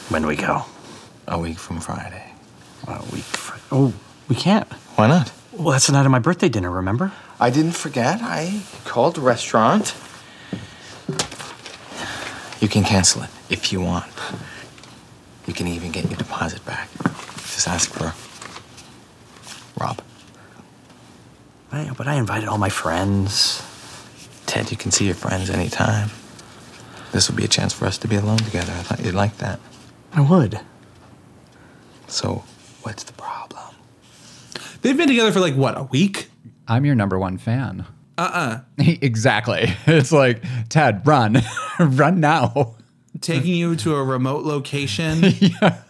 [0.09, 0.63] When do we go?
[1.27, 2.24] A week from Friday.
[2.87, 3.23] A week.
[3.23, 3.93] Fr- oh,
[4.27, 4.71] we can't.
[4.95, 5.31] Why not?
[5.53, 7.11] Well, that's the night of my birthday dinner, remember?
[7.39, 8.19] I didn't forget.
[8.21, 9.95] I called the restaurant.
[12.61, 14.11] You can cancel it if you want.
[15.47, 16.89] You can even get your deposit back.
[17.37, 18.13] Just ask for
[19.79, 20.01] Rob.
[21.71, 23.61] I, but I invited all my friends.
[24.45, 26.09] Ted, you can see your friends anytime.
[27.11, 28.71] This will be a chance for us to be alone together.
[28.71, 29.59] I thought you'd like that.
[30.13, 30.59] I would.
[32.07, 32.43] So,
[32.85, 33.75] what's the problem?
[34.81, 36.29] They've been together for like what a week.
[36.67, 37.85] I'm your number one fan.
[38.17, 39.73] Uh uh exactly.
[39.87, 41.41] It's like, Ted, run.
[41.79, 42.75] run now.
[43.21, 45.23] Taking you to a remote location.
[45.39, 45.81] yeah.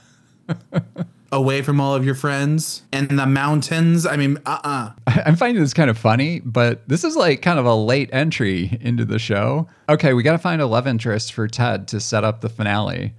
[1.31, 4.05] Away from all of your friends and the mountains.
[4.05, 7.59] I mean, uh uh I'm finding this kind of funny, but this is like kind
[7.59, 9.67] of a late entry into the show.
[9.89, 13.13] Okay, we got to find a love interest for Ted to set up the finale.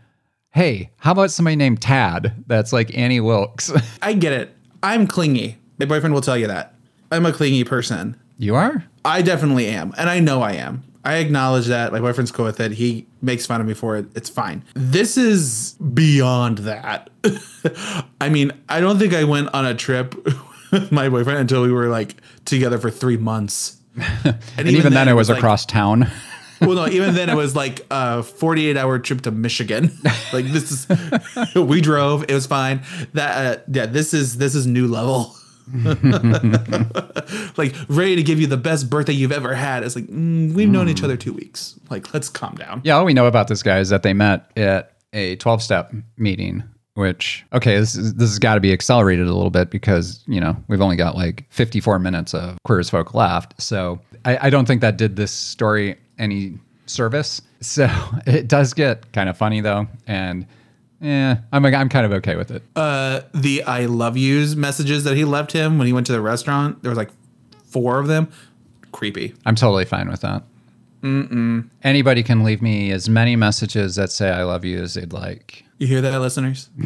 [0.57, 3.71] Hey, how about somebody named Tad that's like Annie Wilkes?
[4.03, 4.57] I get it.
[4.83, 5.59] I'm clingy.
[5.79, 6.73] My boyfriend will tell you that.
[7.13, 8.19] I'm a clingy person.
[8.39, 8.83] you are?
[9.05, 10.83] I definitely am, and I know I am.
[11.05, 11.93] I acknowledge that.
[11.93, 12.73] My boyfriend's cool with it.
[12.73, 14.07] He makes fun of me for it.
[14.15, 14.65] It's fine.
[14.73, 17.11] This is beyond that.
[18.23, 20.15] I mean, I don't think I went on a trip
[20.73, 22.15] with my boyfriend until we were like
[22.47, 23.77] together for three months.
[24.57, 26.11] And, even, then, it was across town.
[26.61, 29.97] Well, no, even then it was like a 48 hour trip to Michigan.
[30.33, 32.25] like this is, we drove.
[32.29, 32.83] It was fine.
[33.13, 35.35] That uh, yeah, this is this is new level.
[37.57, 39.83] like ready to give you the best birthday you've ever had.
[39.83, 41.79] It's like mm, we've known each other two weeks.
[41.91, 42.83] Like let's calm down.
[42.85, 45.93] yeah, all we know about this guy is that they met at a 12 step
[46.17, 46.63] meeting
[46.97, 50.41] which okay, this is, this has got to be accelerated a little bit because you
[50.41, 53.61] know we've only got like 54 minutes of Queer as Folk left.
[53.61, 57.43] So I, I don't think that did this story any service.
[57.61, 57.89] So
[58.27, 60.47] it does get kind of funny though, and
[61.01, 62.63] yeah, I'm like I'm kind of okay with it.
[62.75, 66.21] Uh, the "I love yous" messages that he left him when he went to the
[66.21, 66.83] restaurant.
[66.83, 67.11] There was like
[67.65, 68.29] four of them.
[68.93, 69.35] Creepy.
[69.45, 70.43] I'm totally fine with that.
[71.03, 71.69] Mm-mm.
[71.85, 75.65] Anybody can leave me as many messages that say I love you as they'd like.
[75.79, 76.71] You hear that, listeners?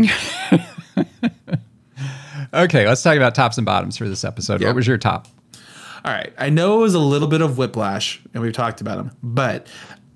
[2.52, 4.62] Okay, let's talk about tops and bottoms for this episode.
[4.62, 5.28] What was your top?
[6.04, 6.32] All right.
[6.38, 9.66] I know it was a little bit of whiplash, and we've talked about them, but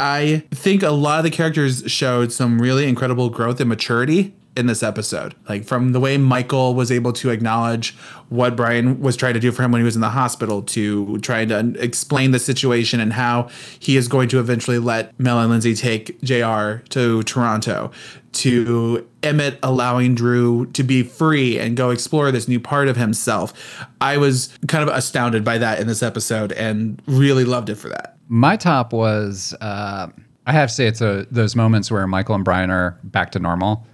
[0.00, 4.66] I think a lot of the characters showed some really incredible growth and maturity in
[4.66, 5.34] this episode.
[5.48, 7.96] Like from the way Michael was able to acknowledge
[8.28, 11.18] what Brian was trying to do for him when he was in the hospital to
[11.18, 13.48] trying to explain the situation and how
[13.78, 17.90] he is going to eventually let Mel and Lindsay take JR to Toronto
[18.32, 23.84] to Emmett allowing Drew to be free and go explore this new part of himself.
[24.00, 27.88] I was kind of astounded by that in this episode and really loved it for
[27.88, 28.16] that.
[28.28, 30.08] My top was uh,
[30.46, 33.38] I have to say it's a, those moments where Michael and Brian are back to
[33.38, 33.86] normal.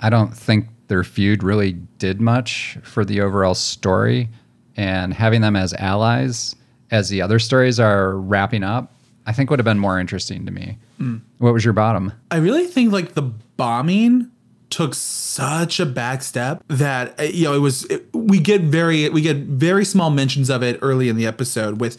[0.00, 4.28] I don't think their feud really did much for the overall story,
[4.76, 6.54] and having them as allies
[6.90, 8.92] as the other stories are wrapping up,
[9.26, 10.78] I think would have been more interesting to me.
[11.00, 11.20] Mm.
[11.38, 12.12] What was your bottom?
[12.30, 14.30] I really think like the bombing
[14.70, 19.08] took such a back step that uh, you know it was it, we get very
[19.08, 21.98] we get very small mentions of it early in the episode with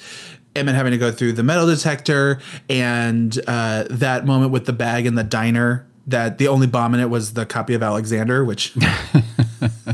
[0.55, 2.39] Emmett having to go through the metal detector
[2.69, 7.01] and uh, that moment with the bag in the diner that the only bomb in
[7.01, 8.73] it was the copy of Alexander, which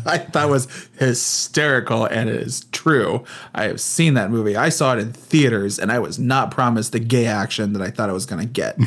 [0.06, 3.26] I thought was hysterical and it is true.
[3.54, 4.56] I have seen that movie.
[4.56, 7.90] I saw it in theaters and I was not promised the gay action that I
[7.90, 8.78] thought I was going to get.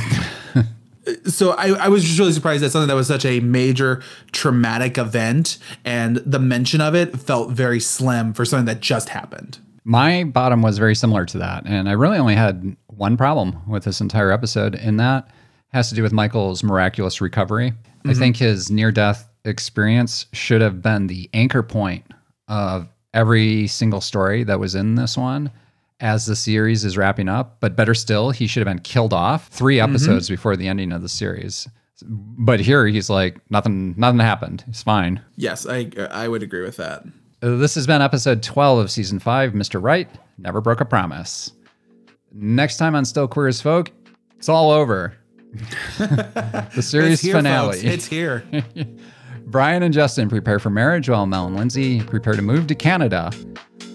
[1.24, 4.97] so I, I was just really surprised that something that was such a major traumatic
[4.97, 9.59] event and the mention of it felt very slim for something that just happened.
[9.85, 13.85] My bottom was very similar to that, and I really only had one problem with
[13.85, 15.31] this entire episode, and that
[15.72, 17.72] has to do with Michael's miraculous recovery.
[18.04, 18.18] I Mhm.
[18.18, 22.04] think his near death experience should have been the anchor point
[22.48, 25.50] of every single story that was in this one
[26.00, 27.56] as the series is wrapping up.
[27.60, 31.02] But better still, he should have been killed off three episodes before the ending of
[31.02, 31.66] the series.
[32.04, 34.64] But here he's like, nothing, nothing happened.
[34.68, 35.20] It's fine.
[35.36, 37.04] Yes, I I would agree with that.
[37.40, 39.52] This has been episode 12 of season 5.
[39.52, 39.82] Mr.
[39.82, 40.08] Right
[40.38, 41.52] never broke a promise.
[42.32, 43.90] Next time on Still Queer as Folk,
[44.36, 45.14] it's all over.
[45.99, 47.72] the series It's here, finale.
[47.72, 47.84] folks.
[47.84, 48.44] It's here.
[49.47, 53.30] Brian and Justin prepare for marriage while Mel and Lindsay prepare to move to Canada.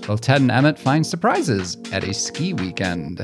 [0.07, 3.17] Both Ted and Emmett find surprises at a ski weekend.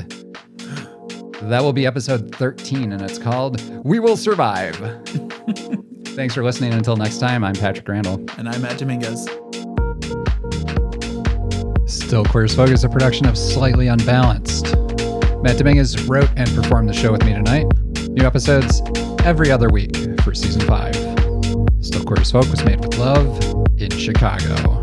[1.42, 4.76] That will be episode 13, and it's called We Will Survive.
[6.08, 6.74] Thanks for listening.
[6.74, 8.24] Until next time, I'm Patrick Randall.
[8.38, 9.24] And I'm Matt Dominguez.
[11.86, 14.74] Still Queer as Folk is a production of Slightly Unbalanced.
[15.42, 17.66] Matt Dominguez wrote and performed the show with me tonight.
[18.18, 18.82] New episodes
[19.22, 20.92] every other week for season five.
[21.80, 23.24] Still Queer as Folk was made with love
[23.80, 24.77] in Chicago.